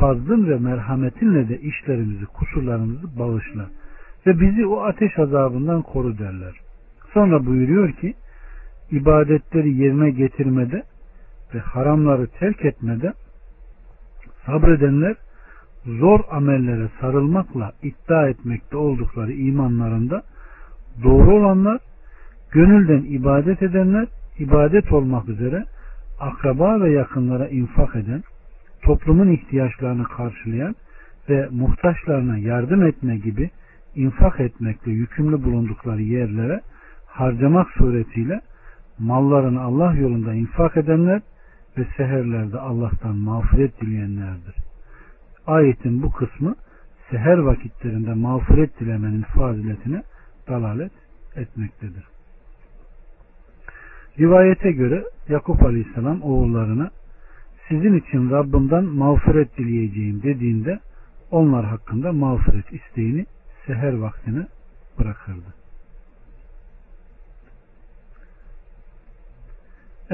fazlın 0.00 0.50
ve 0.50 0.58
merhametinle 0.58 1.48
de 1.48 1.60
işlerimizi, 1.60 2.26
kusurlarımızı 2.26 3.18
bağışla 3.18 3.66
ve 4.26 4.40
bizi 4.40 4.66
o 4.66 4.80
ateş 4.80 5.18
azabından 5.18 5.82
koru 5.82 6.18
derler. 6.18 6.63
Sonra 7.14 7.46
buyuruyor 7.46 7.92
ki 7.92 8.14
ibadetleri 8.90 9.74
yerine 9.74 10.10
getirmede 10.10 10.82
ve 11.54 11.58
haramları 11.58 12.26
terk 12.26 12.64
etmede 12.64 13.12
sabredenler 14.46 15.16
zor 15.84 16.20
amellere 16.30 16.88
sarılmakla 17.00 17.72
iddia 17.82 18.28
etmekte 18.28 18.76
oldukları 18.76 19.32
imanlarında 19.32 20.22
doğru 21.04 21.34
olanlar 21.36 21.80
gönülden 22.50 23.02
ibadet 23.02 23.62
edenler 23.62 24.06
ibadet 24.38 24.92
olmak 24.92 25.28
üzere 25.28 25.64
akraba 26.20 26.80
ve 26.80 26.90
yakınlara 26.90 27.48
infak 27.48 27.96
eden 27.96 28.22
toplumun 28.82 29.28
ihtiyaçlarını 29.28 30.04
karşılayan 30.04 30.74
ve 31.28 31.48
muhtaçlarına 31.50 32.38
yardım 32.38 32.86
etme 32.86 33.16
gibi 33.16 33.50
infak 33.94 34.40
etmekle 34.40 34.92
yükümlü 34.92 35.44
bulundukları 35.44 36.02
yerlere 36.02 36.60
harcamak 37.14 37.70
suretiyle 37.70 38.40
mallarını 38.98 39.62
Allah 39.62 39.94
yolunda 39.94 40.34
infak 40.34 40.76
edenler 40.76 41.20
ve 41.78 41.86
seherlerde 41.96 42.58
Allah'tan 42.58 43.16
mağfiret 43.16 43.80
dileyenlerdir. 43.80 44.54
Ayetin 45.46 46.02
bu 46.02 46.12
kısmı 46.12 46.54
seher 47.10 47.38
vakitlerinde 47.38 48.14
mağfiret 48.14 48.80
dilemenin 48.80 49.22
faziletine 49.22 50.02
dalalet 50.48 50.92
etmektedir. 51.36 52.04
Rivayete 54.18 54.72
göre 54.72 55.04
Yakup 55.28 55.62
Aleyhisselam 55.62 56.22
oğullarına 56.22 56.90
sizin 57.68 57.94
için 57.94 58.30
Rabbimden 58.30 58.84
mağfiret 58.84 59.58
dileyeceğim 59.58 60.22
dediğinde 60.22 60.80
onlar 61.30 61.64
hakkında 61.64 62.12
mağfiret 62.12 62.72
isteğini 62.72 63.26
seher 63.66 63.92
vaktine 63.92 64.46
bırakırdı. 64.98 65.63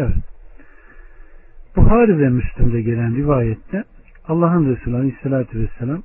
Evet. 0.00 0.24
Buhari 1.76 2.18
ve 2.18 2.28
Müslim'de 2.28 2.82
gelen 2.82 3.16
rivayette 3.16 3.84
Allah'ın 4.28 4.74
Resulü 4.74 4.96
Aleyhisselatü 4.96 5.60
Vesselam 5.60 6.02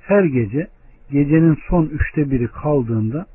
her 0.00 0.24
gece 0.24 0.68
gecenin 1.10 1.58
son 1.68 1.86
üçte 1.86 2.30
biri 2.30 2.48
kaldığında 2.48 3.26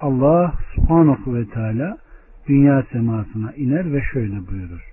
Allah 0.00 0.54
subhanahu 0.74 1.34
ve 1.34 1.48
teala 1.48 1.98
dünya 2.48 2.82
semasına 2.92 3.52
iner 3.52 3.92
ve 3.92 4.02
şöyle 4.12 4.46
buyurur. 4.46 4.92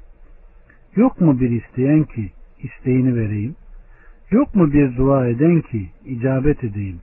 Yok 0.95 1.21
mu 1.21 1.39
bir 1.39 1.49
isteyen 1.49 2.03
ki 2.03 2.31
isteğini 2.59 3.15
vereyim? 3.15 3.55
Yok 4.31 4.55
mu 4.55 4.73
bir 4.73 4.97
dua 4.97 5.27
eden 5.27 5.61
ki 5.61 5.89
icabet 6.05 6.63
edeyim? 6.63 6.99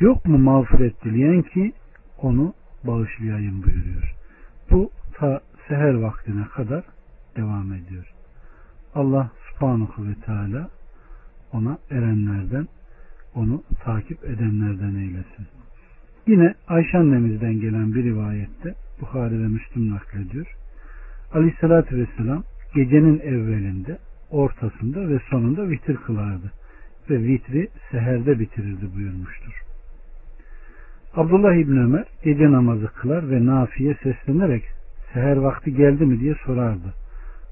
Yok 0.00 0.26
mu 0.26 0.38
mağfiret 0.38 1.04
dileyen 1.04 1.42
ki 1.42 1.72
onu 2.18 2.54
bağışlayayım 2.84 3.62
buyuruyor. 3.62 4.14
Bu 4.70 4.90
ta 5.14 5.40
seher 5.68 5.94
vaktine 5.94 6.44
kadar 6.44 6.84
devam 7.36 7.72
ediyor. 7.72 8.12
Allah 8.94 9.30
subhanahu 9.52 10.08
ve 10.08 10.14
teala 10.14 10.70
ona 11.52 11.78
erenlerden, 11.90 12.68
onu 13.34 13.62
takip 13.84 14.24
edenlerden 14.24 14.94
eylesin. 14.94 15.46
Yine 16.26 16.54
Ayşe 16.68 16.98
annemizden 16.98 17.60
gelen 17.60 17.94
bir 17.94 18.04
rivayette 18.04 18.74
Bukhari 19.00 19.42
ve 19.42 19.48
Müslüm 19.48 19.90
naklediyor. 19.90 20.46
Aleyhissalatü 21.32 21.96
vesselam 21.96 22.42
gecenin 22.74 23.20
evvelinde, 23.20 23.98
ortasında 24.30 25.08
ve 25.08 25.20
sonunda 25.30 25.68
vitir 25.68 25.96
kılardı. 25.96 26.52
Ve 27.10 27.22
vitri 27.22 27.68
seherde 27.90 28.38
bitirirdi 28.38 28.94
buyurmuştur. 28.96 29.62
Abdullah 31.14 31.54
İbn 31.54 31.76
Ömer 31.76 32.04
gece 32.24 32.52
namazı 32.52 32.86
kılar 32.86 33.30
ve 33.30 33.46
Nafi'ye 33.46 33.96
seslenerek 34.02 34.64
seher 35.12 35.36
vakti 35.36 35.74
geldi 35.74 36.06
mi 36.06 36.20
diye 36.20 36.34
sorardı. 36.34 36.94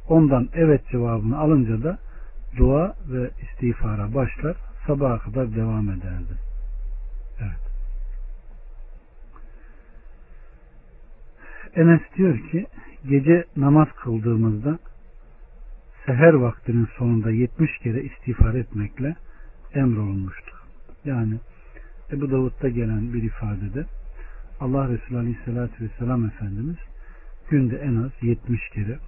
Ondan 0.08 0.48
evet 0.54 0.88
cevabını 0.90 1.38
alınca 1.38 1.82
da 1.82 1.98
dua 2.56 2.94
ve 3.08 3.30
istiğfara 3.42 4.14
başlar 4.14 4.56
sabaha 4.86 5.18
kadar 5.18 5.54
devam 5.56 5.90
ederdi. 5.90 6.34
Evet. 7.40 7.68
Enes 11.74 12.00
diyor 12.16 12.38
ki 12.50 12.66
gece 13.08 13.44
namaz 13.56 13.88
kıldığımızda 14.02 14.78
seher 16.06 16.34
vaktinin 16.34 16.88
sonunda 16.98 17.30
70 17.30 17.78
kere 17.78 18.02
istiğfar 18.02 18.54
etmekle 18.54 19.16
emrolunmuştuk. 19.74 20.66
Yani 21.04 21.38
Ebu 22.12 22.30
Davud'da 22.30 22.68
gelen 22.68 23.12
bir 23.12 23.22
ifadede 23.22 23.84
Allah 24.60 24.88
Resulü 24.88 25.18
Aleyhisselatü 25.18 25.84
Vesselam 25.84 26.26
Efendimiz 26.26 26.76
günde 27.50 27.76
en 27.76 27.96
az 27.96 28.10
70 28.22 28.60
kere 28.74 28.98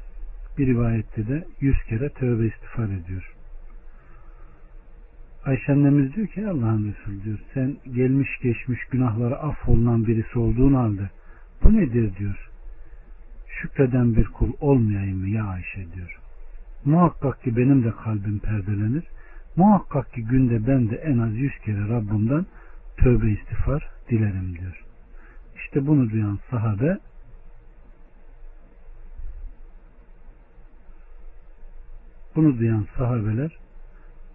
bir 0.59 0.67
rivayette 0.67 1.29
de 1.29 1.45
100 1.61 1.77
kere 1.89 2.09
tövbe 2.09 2.47
istiğfar 2.47 2.85
ediyor. 2.85 3.35
Ayşe 5.45 5.73
annemiz 5.73 6.15
diyor 6.15 6.27
ki 6.27 6.47
Allah'ın 6.47 6.93
Resulü 6.93 7.25
diyor 7.25 7.39
sen 7.55 7.77
gelmiş 7.95 8.29
geçmiş 8.43 8.85
günahları 8.85 9.39
affolunan 9.39 10.07
birisi 10.07 10.39
olduğun 10.39 10.75
halde 10.75 11.11
bu 11.63 11.73
nedir 11.77 12.17
diyor. 12.17 12.51
Şükreden 13.49 14.17
bir 14.17 14.25
kul 14.25 14.53
olmayayım 14.61 15.19
mı 15.19 15.29
ya 15.29 15.45
Ayşe 15.45 15.93
diyor. 15.95 16.19
Muhakkak 16.85 17.43
ki 17.43 17.57
benim 17.57 17.85
de 17.85 17.91
kalbim 17.91 18.39
perdelenir. 18.39 19.05
Muhakkak 19.57 20.13
ki 20.13 20.25
günde 20.25 20.67
ben 20.67 20.91
de 20.91 20.97
en 20.97 21.19
az 21.19 21.35
yüz 21.35 21.59
kere 21.59 21.89
Rabbimden 21.89 22.47
tövbe 22.97 23.31
istiğfar 23.31 23.89
dilerim 24.11 24.59
diyor. 24.61 24.85
İşte 25.57 25.87
bunu 25.87 26.11
duyan 26.11 26.39
sahabe 26.51 26.99
bunu 32.37 32.59
duyan 32.59 32.87
sahabeler 32.97 33.59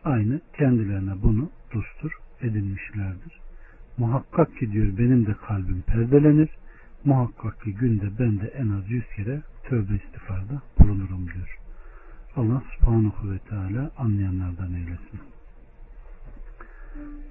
aynı 0.03 0.41
kendilerine 0.57 1.21
bunu 1.23 1.49
dustur 1.71 2.11
edinmişlerdir. 2.41 3.39
Muhakkak 3.97 4.57
ki 4.57 4.71
diyor 4.71 4.97
benim 4.97 5.25
de 5.25 5.33
kalbim 5.47 5.81
perdelenir. 5.81 6.49
Muhakkak 7.05 7.61
ki 7.61 7.73
günde 7.73 8.19
ben 8.19 8.39
de 8.39 8.47
en 8.47 8.69
az 8.69 8.91
yüz 8.91 9.05
kere 9.15 9.41
tövbe 9.63 9.95
istiğfarda 9.95 10.61
bulunurum 10.79 11.25
diyor. 11.25 11.59
Allah 12.35 12.63
subhanahu 12.75 13.31
ve 13.31 13.39
teala 13.39 13.91
anlayanlardan 13.97 14.73
eylesin. 14.73 15.19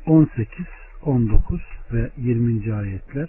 18, 0.06 0.66
19 1.02 1.60
ve 1.92 2.10
20. 2.16 2.74
ayetler 2.74 3.28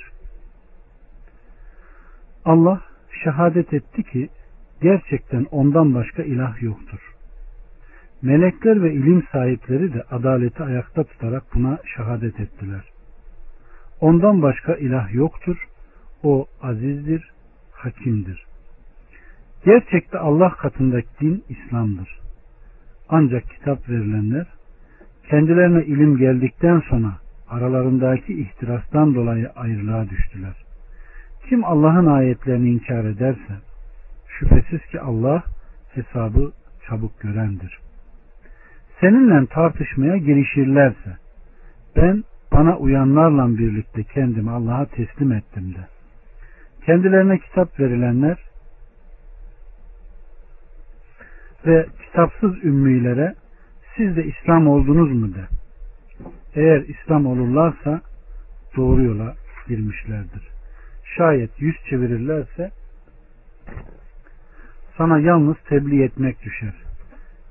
Allah 2.45 2.81
şehadet 3.23 3.73
etti 3.73 4.03
ki 4.03 4.29
gerçekten 4.81 5.45
ondan 5.51 5.95
başka 5.95 6.23
ilah 6.23 6.61
yoktur. 6.61 7.14
Melekler 8.21 8.83
ve 8.83 8.93
ilim 8.93 9.23
sahipleri 9.31 9.93
de 9.93 10.03
adaleti 10.11 10.63
ayakta 10.63 11.03
tutarak 11.03 11.43
buna 11.55 11.79
şehadet 11.95 12.39
ettiler. 12.39 12.83
Ondan 14.01 14.41
başka 14.41 14.75
ilah 14.75 15.13
yoktur. 15.13 15.57
O 16.23 16.45
azizdir, 16.61 17.31
hakimdir. 17.71 18.45
Gerçekte 19.65 20.19
Allah 20.19 20.49
katındaki 20.49 21.07
din 21.21 21.43
İslam'dır. 21.49 22.19
Ancak 23.09 23.49
kitap 23.49 23.89
verilenler 23.89 24.47
kendilerine 25.29 25.85
ilim 25.85 26.17
geldikten 26.17 26.79
sonra 26.89 27.11
aralarındaki 27.49 28.41
ihtirastan 28.41 29.15
dolayı 29.15 29.49
ayrılığa 29.49 30.09
düştüler. 30.09 30.55
Kim 31.49 31.65
Allah'ın 31.65 32.05
ayetlerini 32.05 32.69
inkar 32.69 33.05
ederse 33.05 33.53
şüphesiz 34.27 34.85
ki 34.91 34.99
Allah 34.99 35.43
hesabı 35.93 36.51
çabuk 36.87 37.19
görendir. 37.19 37.84
Seninle 38.99 39.45
tartışmaya 39.45 40.17
girişirlerse 40.17 41.17
ben 41.95 42.23
bana 42.51 42.77
uyanlarla 42.77 43.57
birlikte 43.57 44.03
kendimi 44.03 44.51
Allah'a 44.51 44.85
teslim 44.85 45.31
ettim 45.31 45.73
de. 45.73 45.87
Kendilerine 46.85 47.39
kitap 47.39 47.79
verilenler 47.79 48.37
ve 51.65 51.85
kitapsız 52.05 52.63
ümmilere 52.63 53.35
siz 53.95 54.15
de 54.15 54.25
İslam 54.25 54.67
oldunuz 54.67 55.11
mu 55.11 55.33
de. 55.35 55.45
Eğer 56.55 56.81
İslam 56.81 57.25
olurlarsa 57.25 58.01
doğru 58.77 59.03
yola 59.03 59.35
girmişlerdir. 59.67 60.47
Şayet 61.17 61.61
yüz 61.61 61.75
çevirirlerse 61.89 62.71
sana 64.97 65.19
yalnız 65.19 65.55
tebliğ 65.69 66.03
etmek 66.03 66.43
düşer. 66.43 66.73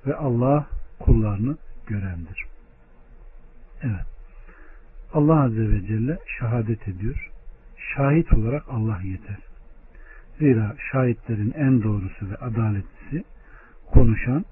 Ve 0.07 0.15
Allah 0.15 0.67
kullarını 0.99 1.57
görendir. 1.87 2.45
Evet. 3.83 4.07
Allah 5.13 5.43
Azze 5.43 5.71
ve 5.71 5.87
Celle 5.87 6.19
şehadet 6.39 6.89
ediyor. 6.89 7.31
Şahit 7.97 8.33
olarak 8.33 8.65
Allah 8.69 8.99
yeter. 9.05 9.39
Zira 10.39 10.77
şahitlerin 10.93 11.53
en 11.57 11.83
doğrusu 11.83 12.31
ve 12.31 12.37
adaletlisi 12.37 13.25
konuşan, 13.93 14.45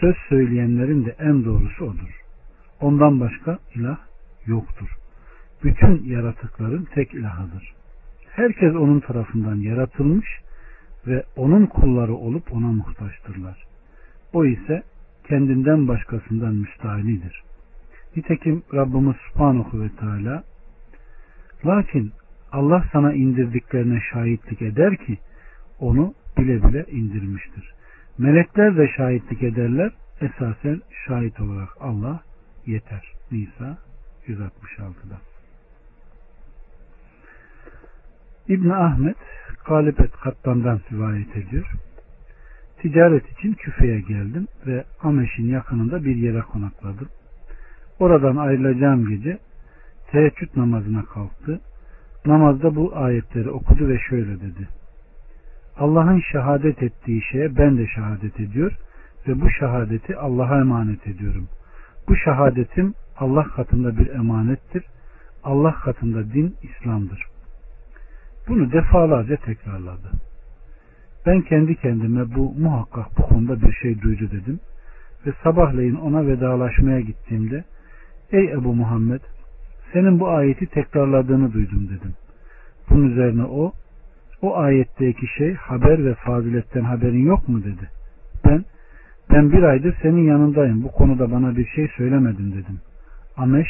söz 0.00 0.16
söyleyenlerin 0.28 1.06
de 1.06 1.16
en 1.18 1.44
doğrusu 1.44 1.84
odur. 1.84 2.20
Ondan 2.80 3.20
başka 3.20 3.58
ilah 3.74 3.98
yoktur. 4.46 4.88
Bütün 5.64 6.04
yaratıkların 6.04 6.88
tek 6.94 7.14
ilahıdır. 7.14 7.74
Herkes 8.28 8.74
onun 8.74 9.00
tarafından 9.00 9.56
yaratılmış 9.56 10.26
ve 11.06 11.24
onun 11.36 11.66
kulları 11.66 12.14
olup 12.14 12.52
ona 12.52 12.66
muhtaçtırlar. 12.66 13.64
O 14.32 14.44
ise 14.44 14.82
kendinden 15.30 15.88
başkasından 15.88 16.54
müstahinidir. 16.54 17.42
Nitekim 18.16 18.62
Rabbimiz 18.74 19.16
Subhanahu 19.16 19.82
ve 19.82 19.88
Teala 19.88 20.44
lakin 21.66 22.12
Allah 22.52 22.84
sana 22.92 23.12
indirdiklerine 23.12 24.00
şahitlik 24.12 24.62
eder 24.62 24.96
ki 24.96 25.18
onu 25.80 26.14
bile 26.38 26.62
bile 26.62 26.86
indirmiştir. 26.90 27.74
Melekler 28.18 28.76
de 28.76 28.88
şahitlik 28.96 29.42
ederler. 29.42 29.92
Esasen 30.20 30.80
şahit 31.06 31.40
olarak 31.40 31.68
Allah 31.80 32.20
yeter. 32.66 33.12
Nisa 33.32 33.78
166'da. 34.26 35.18
İbn 38.48 38.68
Ahmet 38.68 39.16
Galibet 39.66 40.12
Kattan'dan 40.12 40.80
rivayet 40.92 41.36
ediyor. 41.36 41.72
Ticaret 42.82 43.32
için 43.32 43.52
Küfe'ye 43.52 44.00
geldim 44.00 44.46
ve 44.66 44.84
Ameş'in 45.02 45.46
yakınında 45.46 46.04
bir 46.04 46.16
yere 46.16 46.40
konakladım. 46.40 47.08
Oradan 47.98 48.36
ayrılacağım 48.36 49.08
gece 49.08 49.38
teheccüd 50.10 50.56
namazına 50.56 51.04
kalktı. 51.04 51.60
Namazda 52.26 52.76
bu 52.76 52.96
ayetleri 52.96 53.50
okudu 53.50 53.88
ve 53.88 53.98
şöyle 53.98 54.40
dedi. 54.40 54.68
Allah'ın 55.78 56.22
şehadet 56.32 56.82
ettiği 56.82 57.22
şeye 57.32 57.56
ben 57.56 57.78
de 57.78 57.86
şehadet 57.86 58.40
ediyor 58.40 58.72
ve 59.28 59.40
bu 59.40 59.50
şehadeti 59.50 60.16
Allah'a 60.16 60.60
emanet 60.60 61.06
ediyorum. 61.06 61.48
Bu 62.08 62.16
şehadetim 62.16 62.94
Allah 63.16 63.44
katında 63.44 63.98
bir 63.98 64.06
emanettir. 64.06 64.84
Allah 65.44 65.74
katında 65.74 66.32
din 66.32 66.56
İslam'dır. 66.62 67.26
Bunu 68.48 68.72
defalarca 68.72 69.36
tekrarladı. 69.36 70.10
Ben 71.26 71.40
kendi 71.40 71.76
kendime 71.76 72.34
bu 72.34 72.54
muhakkak 72.58 73.06
bu 73.18 73.22
konuda 73.22 73.62
bir 73.62 73.72
şey 73.72 74.00
duydu 74.00 74.30
dedim. 74.30 74.60
Ve 75.26 75.32
sabahleyin 75.42 75.94
ona 75.94 76.26
vedalaşmaya 76.26 77.00
gittiğimde 77.00 77.64
Ey 78.32 78.52
Ebu 78.52 78.74
Muhammed 78.74 79.20
senin 79.92 80.20
bu 80.20 80.28
ayeti 80.28 80.66
tekrarladığını 80.66 81.52
duydum 81.52 81.88
dedim. 81.88 82.14
Bunun 82.90 83.10
üzerine 83.10 83.44
o 83.44 83.72
o 84.42 84.56
ayetteki 84.56 85.26
şey 85.38 85.54
haber 85.54 86.04
ve 86.04 86.14
faziletten 86.14 86.84
haberin 86.84 87.26
yok 87.26 87.48
mu 87.48 87.64
dedi. 87.64 87.90
Ben 88.46 88.64
ben 89.32 89.52
bir 89.52 89.62
aydır 89.62 89.96
senin 90.02 90.28
yanındayım. 90.28 90.82
Bu 90.82 90.92
konuda 90.92 91.30
bana 91.30 91.56
bir 91.56 91.66
şey 91.66 91.88
söylemedin 91.96 92.52
dedim. 92.52 92.80
Ameş 93.36 93.68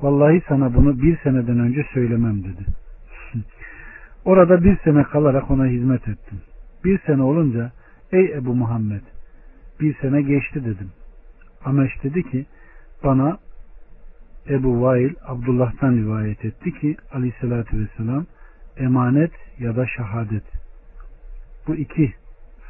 vallahi 0.00 0.42
sana 0.48 0.74
bunu 0.74 1.02
bir 1.02 1.18
seneden 1.22 1.58
önce 1.58 1.86
söylemem 1.94 2.44
dedi. 2.44 2.64
Orada 4.24 4.64
bir 4.64 4.78
sene 4.84 5.02
kalarak 5.02 5.50
ona 5.50 5.66
hizmet 5.66 6.08
ettim. 6.08 6.40
Bir 6.84 7.00
sene 7.06 7.22
olunca 7.22 7.72
ey 8.12 8.32
Ebu 8.32 8.54
Muhammed 8.54 9.02
bir 9.80 9.94
sene 9.94 10.22
geçti 10.22 10.64
dedim. 10.64 10.90
Ameş 11.64 12.02
dedi 12.02 12.30
ki 12.30 12.46
bana 13.04 13.38
Ebu 14.48 14.82
Vail 14.82 15.14
Abdullah'tan 15.26 15.92
rivayet 15.96 16.44
etti 16.44 16.80
ki 16.80 16.96
aleyhissalatü 17.12 17.78
vesselam 17.80 18.26
emanet 18.76 19.32
ya 19.58 19.76
da 19.76 19.86
şehadet 19.86 20.44
bu 21.66 21.74
iki 21.74 22.14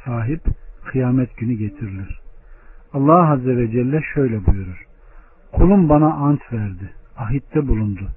sahip 0.05 0.41
kıyamet 0.85 1.37
günü 1.37 1.53
getirilir. 1.53 2.19
Allah 2.93 3.31
Azze 3.31 3.57
ve 3.57 3.71
Celle 3.71 4.01
şöyle 4.13 4.45
buyurur. 4.45 4.85
Kulum 5.51 5.89
bana 5.89 6.13
ant 6.13 6.53
verdi. 6.53 6.93
Ahitte 7.17 7.67
bulundu. 7.67 8.11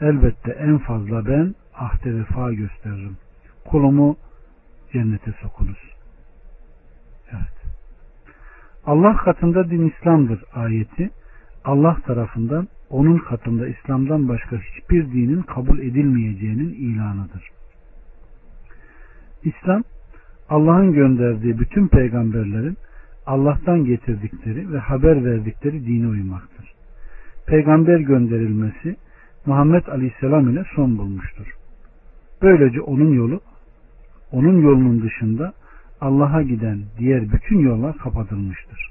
Elbette 0.00 0.50
en 0.50 0.78
fazla 0.78 1.26
ben 1.26 1.54
ahde 1.74 2.14
vefa 2.14 2.52
gösteririm. 2.52 3.16
Kulumu 3.64 4.16
cennete 4.92 5.32
sokunuz. 5.42 5.78
Evet. 7.30 7.58
Allah 8.86 9.16
katında 9.16 9.70
din 9.70 9.88
İslam'dır 9.88 10.44
ayeti 10.54 11.10
Allah 11.64 11.96
tarafından 12.06 12.68
onun 12.90 13.18
katında 13.18 13.68
İslam'dan 13.68 14.28
başka 14.28 14.56
hiçbir 14.56 15.12
dinin 15.12 15.42
kabul 15.42 15.78
edilmeyeceğinin 15.78 16.74
ilanıdır. 16.74 17.48
İslam 19.44 19.82
Allah'ın 20.48 20.92
gönderdiği 20.92 21.58
bütün 21.58 21.88
peygamberlerin 21.88 22.76
Allah'tan 23.26 23.84
getirdikleri 23.84 24.72
ve 24.72 24.78
haber 24.78 25.24
verdikleri 25.24 25.86
dine 25.86 26.06
uymaktır. 26.06 26.72
Peygamber 27.46 27.98
gönderilmesi 27.98 28.96
Muhammed 29.46 29.86
Aleyhisselam 29.86 30.48
ile 30.48 30.64
son 30.74 30.98
bulmuştur. 30.98 31.56
Böylece 32.42 32.80
onun 32.80 33.12
yolu 33.12 33.40
onun 34.32 34.62
yolunun 34.62 35.02
dışında 35.02 35.52
Allah'a 36.00 36.42
giden 36.42 36.78
diğer 36.98 37.32
bütün 37.32 37.58
yollar 37.58 37.96
kapatılmıştır. 37.98 38.90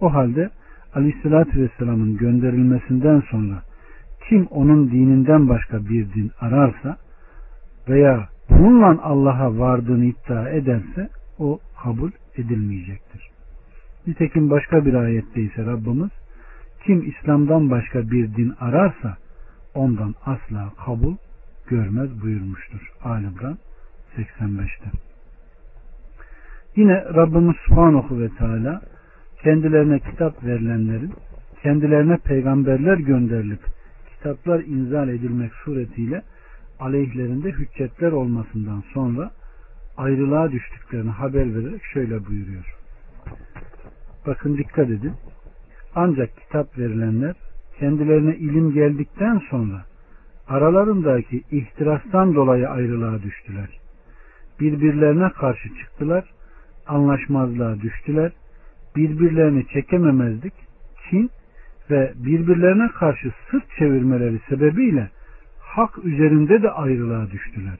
O 0.00 0.14
halde 0.14 0.50
Aleyhisselatü 0.94 1.62
Vesselam'ın 1.62 2.16
gönderilmesinden 2.16 3.22
sonra 3.30 3.62
kim 4.28 4.46
onun 4.46 4.90
dininden 4.90 5.48
başka 5.48 5.84
bir 5.88 6.14
din 6.14 6.30
ararsa 6.40 6.96
veya 7.88 8.28
bununla 8.50 9.02
Allah'a 9.02 9.58
vardığını 9.58 10.04
iddia 10.04 10.48
ederse 10.48 11.08
o 11.38 11.58
kabul 11.82 12.10
edilmeyecektir. 12.36 13.30
Nitekim 14.06 14.50
başka 14.50 14.84
bir 14.84 14.94
ayette 14.94 15.42
ise 15.42 15.66
Rabbimiz 15.66 16.10
kim 16.84 17.10
İslam'dan 17.10 17.70
başka 17.70 18.10
bir 18.10 18.34
din 18.36 18.54
ararsa 18.60 19.16
ondan 19.74 20.14
asla 20.26 20.72
kabul 20.84 21.16
görmez 21.68 22.22
buyurmuştur. 22.22 22.92
Alimran 23.04 23.58
85'te. 24.16 24.90
Yine 26.76 27.04
Rabbimiz 27.04 27.56
Subhanahu 27.66 28.20
ve 28.20 28.28
Teala 28.28 28.82
kendilerine 29.42 29.98
kitap 29.98 30.44
verilenlerin 30.44 31.12
kendilerine 31.62 32.16
peygamberler 32.16 32.96
gönderilip 32.96 33.60
kitaplar 34.14 34.60
inzal 34.60 35.08
edilmek 35.08 35.52
suretiyle 35.54 36.22
aleyhlerinde 36.80 37.50
hüccetler 37.50 38.12
olmasından 38.12 38.82
sonra 38.94 39.30
ayrılığa 39.96 40.52
düştüklerini 40.52 41.10
haber 41.10 41.54
vererek 41.54 41.82
şöyle 41.84 42.26
buyuruyor. 42.26 42.76
Bakın 44.26 44.56
dikkat 44.56 44.90
edin. 44.90 45.12
Ancak 45.94 46.36
kitap 46.40 46.78
verilenler 46.78 47.34
kendilerine 47.78 48.36
ilim 48.36 48.72
geldikten 48.72 49.42
sonra 49.50 49.84
aralarındaki 50.48 51.42
ihtirastan 51.50 52.34
dolayı 52.34 52.68
ayrılığa 52.68 53.22
düştüler. 53.22 53.68
Birbirlerine 54.62 55.30
karşı 55.30 55.68
çıktılar, 55.74 56.24
anlaşmazlığa 56.86 57.80
düştüler, 57.80 58.32
birbirlerini 58.96 59.66
çekememezlik, 59.68 60.52
kin 61.10 61.30
ve 61.90 62.12
birbirlerine 62.16 62.88
karşı 62.88 63.32
sırt 63.50 63.64
çevirmeleri 63.78 64.40
sebebiyle 64.48 65.10
hak 65.60 66.04
üzerinde 66.04 66.62
de 66.62 66.70
ayrılığa 66.70 67.30
düştüler. 67.30 67.78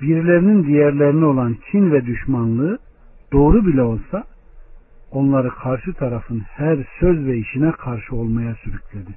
Birilerinin 0.00 0.66
diğerlerine 0.66 1.24
olan 1.24 1.56
kin 1.70 1.92
ve 1.92 2.06
düşmanlığı 2.06 2.78
doğru 3.32 3.66
bile 3.66 3.82
olsa 3.82 4.24
onları 5.10 5.50
karşı 5.50 5.92
tarafın 5.92 6.40
her 6.40 6.78
söz 7.00 7.26
ve 7.26 7.38
işine 7.38 7.72
karşı 7.72 8.16
olmaya 8.16 8.54
sürükledi. 8.54 9.10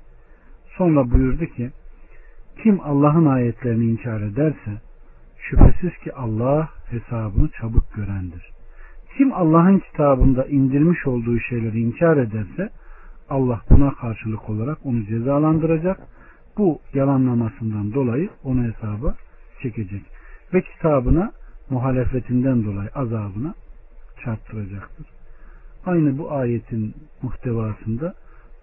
Sonra 0.77 1.11
buyurdu 1.11 1.45
ki 1.45 1.71
kim 2.63 2.79
Allah'ın 2.81 3.25
ayetlerini 3.25 3.85
inkar 3.85 4.21
ederse 4.21 4.71
şüphesiz 5.49 5.97
ki 6.03 6.13
Allah 6.13 6.69
hesabını 6.89 7.49
çabuk 7.49 7.93
görendir. 7.93 8.51
Kim 9.17 9.33
Allah'ın 9.33 9.79
kitabında 9.79 10.45
indirmiş 10.45 11.07
olduğu 11.07 11.39
şeyleri 11.39 11.79
inkar 11.79 12.17
ederse 12.17 12.69
Allah 13.29 13.61
buna 13.69 13.95
karşılık 13.95 14.49
olarak 14.49 14.85
onu 14.85 15.05
cezalandıracak. 15.05 15.99
Bu 16.57 16.79
yalanlamasından 16.93 17.93
dolayı 17.93 18.29
onu 18.43 18.63
hesaba 18.63 19.15
çekecek. 19.61 20.01
Ve 20.53 20.61
kitabına 20.61 21.31
muhalefetinden 21.69 22.63
dolayı 22.63 22.89
azabına 22.95 23.53
çarptıracaktır. 24.23 25.07
Aynı 25.85 26.17
bu 26.17 26.31
ayetin 26.31 26.95
muhtevasında 27.21 28.13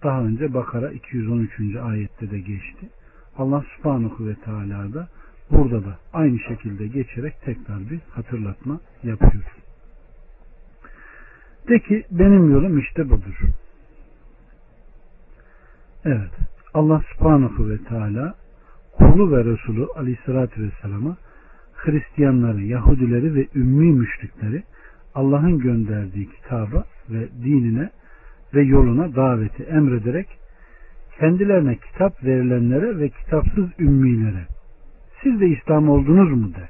daha 0.03 0.21
önce 0.21 0.53
Bakara 0.53 0.91
213. 0.91 1.75
ayette 1.75 2.31
de 2.31 2.39
geçti. 2.39 2.89
Allah 3.37 3.63
subhanahu 3.77 4.27
ve 4.27 4.35
teala 4.35 4.93
da 4.93 5.07
burada 5.51 5.85
da 5.85 5.97
aynı 6.13 6.39
şekilde 6.39 6.87
geçerek 6.87 7.41
tekrar 7.45 7.89
bir 7.89 7.99
hatırlatma 8.09 8.79
yapıyor. 9.03 9.43
De 11.69 11.79
ki 11.79 12.03
benim 12.11 12.51
yolum 12.51 12.79
işte 12.79 13.09
budur. 13.09 13.39
Evet. 16.05 16.31
Allah 16.73 17.01
subhanahu 17.13 17.69
ve 17.69 17.77
teala 17.77 18.35
kulu 18.97 19.31
ve 19.31 19.45
Resulü 19.45 19.85
aleyhissalatü 19.95 20.63
vesselama 20.63 21.17
Hristiyanları, 21.73 22.61
Yahudileri 22.61 23.35
ve 23.35 23.47
ümmi 23.55 23.91
müşrikleri 23.91 24.63
Allah'ın 25.15 25.59
gönderdiği 25.59 26.29
kitaba 26.29 26.83
ve 27.09 27.29
dinine 27.43 27.89
ve 28.53 28.63
yoluna 28.63 29.15
daveti 29.15 29.63
emrederek 29.63 30.27
kendilerine 31.19 31.75
kitap 31.75 32.23
verilenlere 32.23 32.99
ve 32.99 33.09
kitapsız 33.09 33.69
ümmilere 33.79 34.45
siz 35.23 35.41
de 35.41 35.47
İslam 35.47 35.89
oldunuz 35.89 36.31
mu 36.31 36.53
de. 36.53 36.69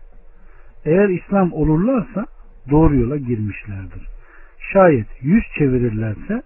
Eğer 0.86 1.10
İslam 1.10 1.54
olurlarsa 1.54 2.26
doğru 2.70 2.96
yola 2.96 3.18
girmişlerdir. 3.18 4.08
Şayet 4.74 5.08
yüz 5.22 5.44
çevirirlerse 5.58 6.44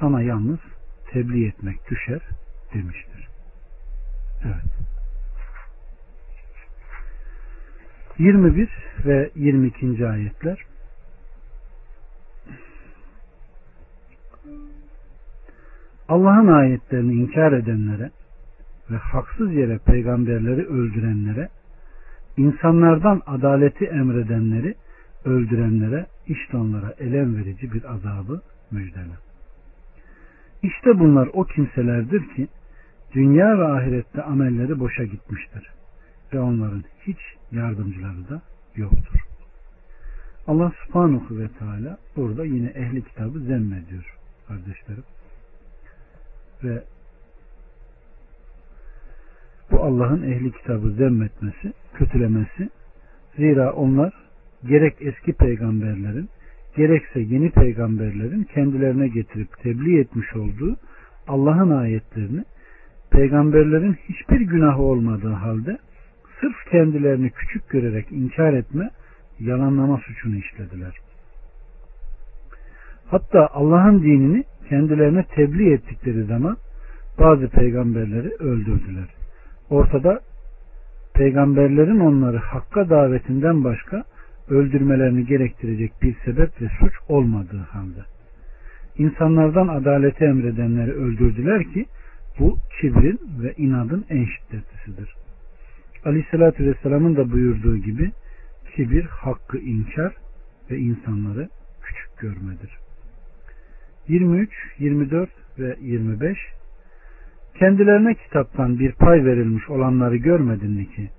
sana 0.00 0.22
yalnız 0.22 0.58
tebliğ 1.10 1.46
etmek 1.46 1.90
düşer 1.90 2.20
demiştir. 2.74 3.28
Evet. 4.44 4.90
21 8.18 8.68
ve 9.04 9.30
22. 9.34 10.08
ayetler 10.08 10.64
Allah'ın 16.08 16.46
ayetlerini 16.46 17.12
inkar 17.12 17.52
edenlere 17.52 18.10
ve 18.90 18.96
haksız 18.96 19.52
yere 19.52 19.78
peygamberleri 19.78 20.66
öldürenlere, 20.66 21.48
insanlardan 22.36 23.22
adaleti 23.26 23.84
emredenleri 23.84 24.74
öldürenlere 25.24 26.06
işte 26.26 26.56
onlara 26.56 26.94
elem 26.98 27.36
verici 27.36 27.72
bir 27.72 27.92
azabı 27.92 28.42
müjdele. 28.70 29.14
İşte 30.62 30.98
bunlar 30.98 31.28
o 31.32 31.44
kimselerdir 31.44 32.34
ki 32.36 32.48
dünya 33.14 33.58
ve 33.58 33.64
ahirette 33.64 34.22
amelleri 34.22 34.80
boşa 34.80 35.04
gitmiştir 35.04 35.70
ve 36.32 36.40
onların 36.40 36.84
hiç 37.06 37.18
yardımcıları 37.52 38.28
da 38.28 38.42
yoktur. 38.76 39.20
Allah 40.46 40.72
subhanahu 40.86 41.38
ve 41.38 41.48
teala 41.48 41.98
burada 42.16 42.44
yine 42.44 42.68
ehli 42.68 43.04
kitabı 43.04 43.38
zemmediyor 43.38 44.16
kardeşlerim. 44.48 45.04
Ve 46.64 46.84
bu 49.70 49.80
Allah'ın 49.82 50.22
ehli 50.22 50.52
kitabı 50.52 50.90
zemmetmesi, 50.90 51.72
kötülemesi 51.94 52.68
zira 53.36 53.72
onlar 53.72 54.12
gerek 54.68 54.94
eski 55.00 55.32
peygamberlerin 55.32 56.28
gerekse 56.76 57.20
yeni 57.20 57.50
peygamberlerin 57.50 58.44
kendilerine 58.44 59.08
getirip 59.08 59.58
tebliğ 59.58 60.00
etmiş 60.00 60.36
olduğu 60.36 60.76
Allah'ın 61.28 61.70
ayetlerini 61.70 62.44
peygamberlerin 63.10 63.96
hiçbir 64.08 64.40
günahı 64.40 64.82
olmadığı 64.82 65.32
halde 65.32 65.78
sırf 66.40 66.70
kendilerini 66.70 67.30
küçük 67.30 67.68
görerek 67.68 68.12
inkar 68.12 68.52
etme, 68.52 68.90
yalanlama 69.40 69.98
suçunu 69.98 70.36
işlediler. 70.36 70.94
Hatta 73.06 73.48
Allah'ın 73.52 74.02
dinini 74.02 74.44
kendilerine 74.68 75.24
tebliğ 75.24 75.72
ettikleri 75.72 76.24
zaman 76.24 76.56
bazı 77.18 77.48
peygamberleri 77.48 78.28
öldürdüler. 78.28 79.19
Ortada 79.70 80.20
peygamberlerin 81.14 82.00
onları 82.00 82.36
hakka 82.36 82.90
davetinden 82.90 83.64
başka 83.64 84.04
öldürmelerini 84.48 85.26
gerektirecek 85.26 85.92
bir 86.02 86.16
sebep 86.24 86.62
ve 86.62 86.68
suç 86.80 86.92
olmadığı 87.08 87.66
halde. 87.70 88.00
İnsanlardan 88.98 89.68
adaleti 89.68 90.24
emredenleri 90.24 90.92
öldürdüler 90.92 91.64
ki 91.64 91.86
bu 92.38 92.56
kibrin 92.80 93.20
ve 93.42 93.54
inadın 93.56 94.04
en 94.10 94.24
şiddetlisidir. 94.24 95.14
Aleyhissalatü 96.04 96.66
Vesselam'ın 96.66 97.16
da 97.16 97.32
buyurduğu 97.32 97.76
gibi 97.76 98.12
kibir 98.76 99.04
hakkı 99.04 99.58
inkar 99.58 100.14
ve 100.70 100.78
insanları 100.78 101.48
küçük 101.82 102.18
görmedir. 102.18 102.78
23, 104.08 104.50
24 104.78 105.30
ve 105.58 105.76
25 105.80 106.38
Kendilerine 107.58 108.14
kitaptan 108.14 108.78
bir 108.78 108.92
pay 108.92 109.24
verilmiş 109.24 109.70
olanları 109.70 110.16
görmedin 110.16 110.70
mi 110.70 110.90
ki 110.90 111.10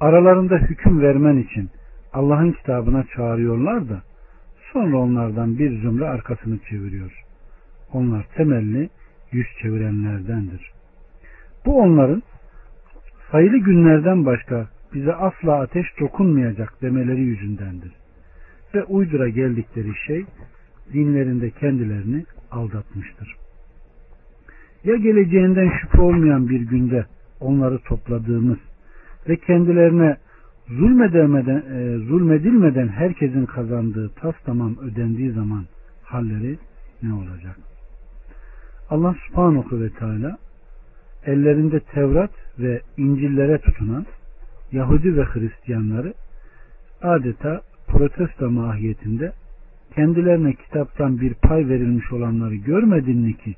aralarında 0.00 0.56
hüküm 0.56 1.00
vermen 1.00 1.36
için 1.36 1.70
Allah'ın 2.12 2.52
kitabına 2.52 3.04
çağırıyorlar 3.16 3.88
da 3.88 4.02
sonra 4.72 4.96
onlardan 4.96 5.58
bir 5.58 5.80
zümre 5.80 6.08
arkasını 6.08 6.58
çeviriyor. 6.58 7.24
Onlar 7.92 8.26
temelli 8.36 8.90
yüz 9.32 9.46
çevirenlerdendir. 9.62 10.70
Bu 11.66 11.80
onların 11.80 12.22
sayılı 13.32 13.56
günlerden 13.56 14.26
başka 14.26 14.68
bize 14.94 15.14
asla 15.14 15.60
ateş 15.60 15.86
dokunmayacak 16.00 16.82
demeleri 16.82 17.20
yüzündendir. 17.20 17.92
Ve 18.74 18.84
uydura 18.84 19.28
geldikleri 19.28 19.92
şey 20.06 20.24
dinlerinde 20.92 21.50
kendilerini 21.50 22.24
aldatmıştır. 22.50 23.39
Ya 24.84 24.96
geleceğinden 24.96 25.70
şüphe 25.80 26.00
olmayan 26.00 26.48
bir 26.48 26.60
günde 26.60 27.06
onları 27.40 27.78
topladığımız 27.78 28.58
ve 29.28 29.36
kendilerine 29.36 30.16
zulmedilmeden, 30.68 31.62
e, 31.74 31.98
zulmedilmeden 31.98 32.88
herkesin 32.88 33.46
kazandığı 33.46 34.08
tas 34.08 34.34
tamam 34.44 34.76
ödendiği 34.82 35.30
zaman 35.30 35.64
halleri 36.02 36.58
ne 37.02 37.14
olacak? 37.14 37.56
Allah 38.90 39.14
subhanahu 39.28 39.80
ve 39.80 39.90
teala 39.90 40.38
ellerinde 41.26 41.80
Tevrat 41.80 42.30
ve 42.58 42.80
İncillere 42.96 43.58
tutunan 43.58 44.06
Yahudi 44.72 45.16
ve 45.16 45.24
Hristiyanları 45.24 46.14
adeta 47.02 47.60
protesto 47.86 48.50
mahiyetinde 48.50 49.32
kendilerine 49.94 50.52
kitaptan 50.52 51.20
bir 51.20 51.34
pay 51.34 51.68
verilmiş 51.68 52.12
olanları 52.12 52.54
görmedin 52.54 53.18
mi 53.18 53.36
ki 53.36 53.54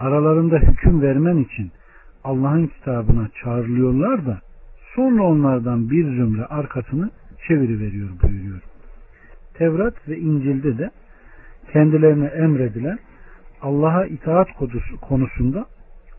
aralarında 0.00 0.56
hüküm 0.56 1.02
vermen 1.02 1.36
için 1.36 1.70
Allah'ın 2.24 2.66
kitabına 2.66 3.28
çağrılıyorlar 3.42 4.26
da 4.26 4.40
sonra 4.94 5.22
onlardan 5.22 5.90
bir 5.90 6.04
zümre 6.04 6.44
arkasını 6.44 7.10
çeviriveriyor 7.48 8.08
buyuruyor. 8.22 8.60
Tevrat 9.54 10.08
ve 10.08 10.18
İncil'de 10.18 10.78
de 10.78 10.90
kendilerine 11.72 12.26
emredilen 12.26 12.98
Allah'a 13.62 14.06
itaat 14.06 14.48
konusunda 15.00 15.66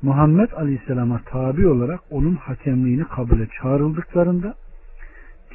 Muhammed 0.01 0.51
Aleyhisselam'a 0.51 1.21
tabi 1.25 1.67
olarak 1.67 1.99
onun 2.09 2.35
hakemliğini 2.35 3.03
kabule 3.03 3.47
çağrıldıklarında 3.61 4.53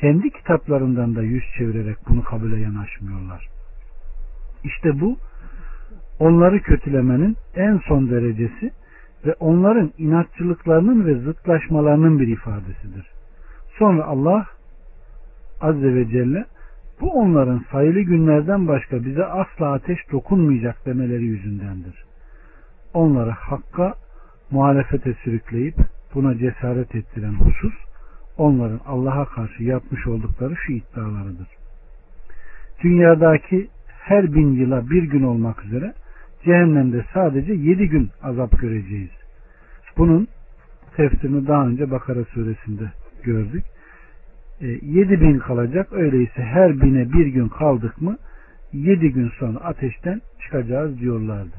kendi 0.01 0.31
kitaplarından 0.31 1.17
da 1.17 1.23
yüz 1.23 1.45
çevirerek 1.59 1.97
bunu 2.09 2.23
kabule 2.23 2.61
yanaşmıyorlar. 2.61 3.49
İşte 4.65 5.01
bu 5.01 5.17
onları 6.19 6.61
kötülemenin 6.61 7.37
en 7.55 7.81
son 7.89 8.11
derecesi 8.11 8.71
ve 9.27 9.35
onların 9.41 9.93
inatçılıklarının 9.99 11.07
ve 11.07 11.15
zıtlaşmalarının 11.15 12.19
bir 12.19 12.29
ifadesidir. 12.29 13.11
Sonra 13.79 14.05
Allah 14.05 14.47
Azze 15.61 15.95
ve 15.95 16.09
Celle 16.09 16.45
bu 17.01 17.13
onların 17.13 17.65
sayılı 17.73 18.01
günlerden 18.01 18.69
başka 18.69 19.05
bize 19.05 19.25
asla 19.25 19.73
ateş 19.73 19.99
dokunmayacak 20.13 20.87
demeleri 20.87 21.25
yüzündendir. 21.25 22.05
Onları 22.95 23.31
hakka 23.31 23.95
muhalefete 24.51 25.15
sürükleyip 25.15 25.75
buna 26.15 26.39
cesaret 26.39 26.95
ettiren 26.95 27.33
husus 27.33 27.75
onların 28.39 28.81
Allah'a 28.87 29.25
karşı 29.25 29.63
yapmış 29.63 30.07
oldukları 30.07 30.57
şu 30.57 30.73
iddialarıdır. 30.73 31.49
Dünyadaki 32.83 33.69
her 33.87 34.35
bin 34.35 34.53
yıla 34.53 34.91
bir 34.91 35.03
gün 35.03 35.23
olmak 35.23 35.65
üzere 35.65 35.95
cehennemde 36.47 37.05
sadece 37.15 37.53
yedi 37.53 37.89
gün 37.89 38.11
azap 38.23 38.61
göreceğiz. 38.61 39.11
Bunun 39.97 40.29
tefsirini 40.97 41.47
daha 41.47 41.67
önce 41.67 41.91
Bakara 41.91 42.25
suresinde 42.25 42.91
gördük. 43.23 43.65
E, 44.61 44.67
7 44.67 45.21
bin 45.21 45.39
kalacak. 45.39 45.93
Öyleyse 45.93 46.43
her 46.43 46.81
bine 46.81 47.13
bir 47.13 47.27
gün 47.27 47.49
kaldık 47.49 48.01
mı 48.01 48.17
yedi 48.73 49.13
gün 49.13 49.29
sonra 49.39 49.59
ateşten 49.59 50.21
çıkacağız 50.43 51.01
diyorlardı. 51.01 51.55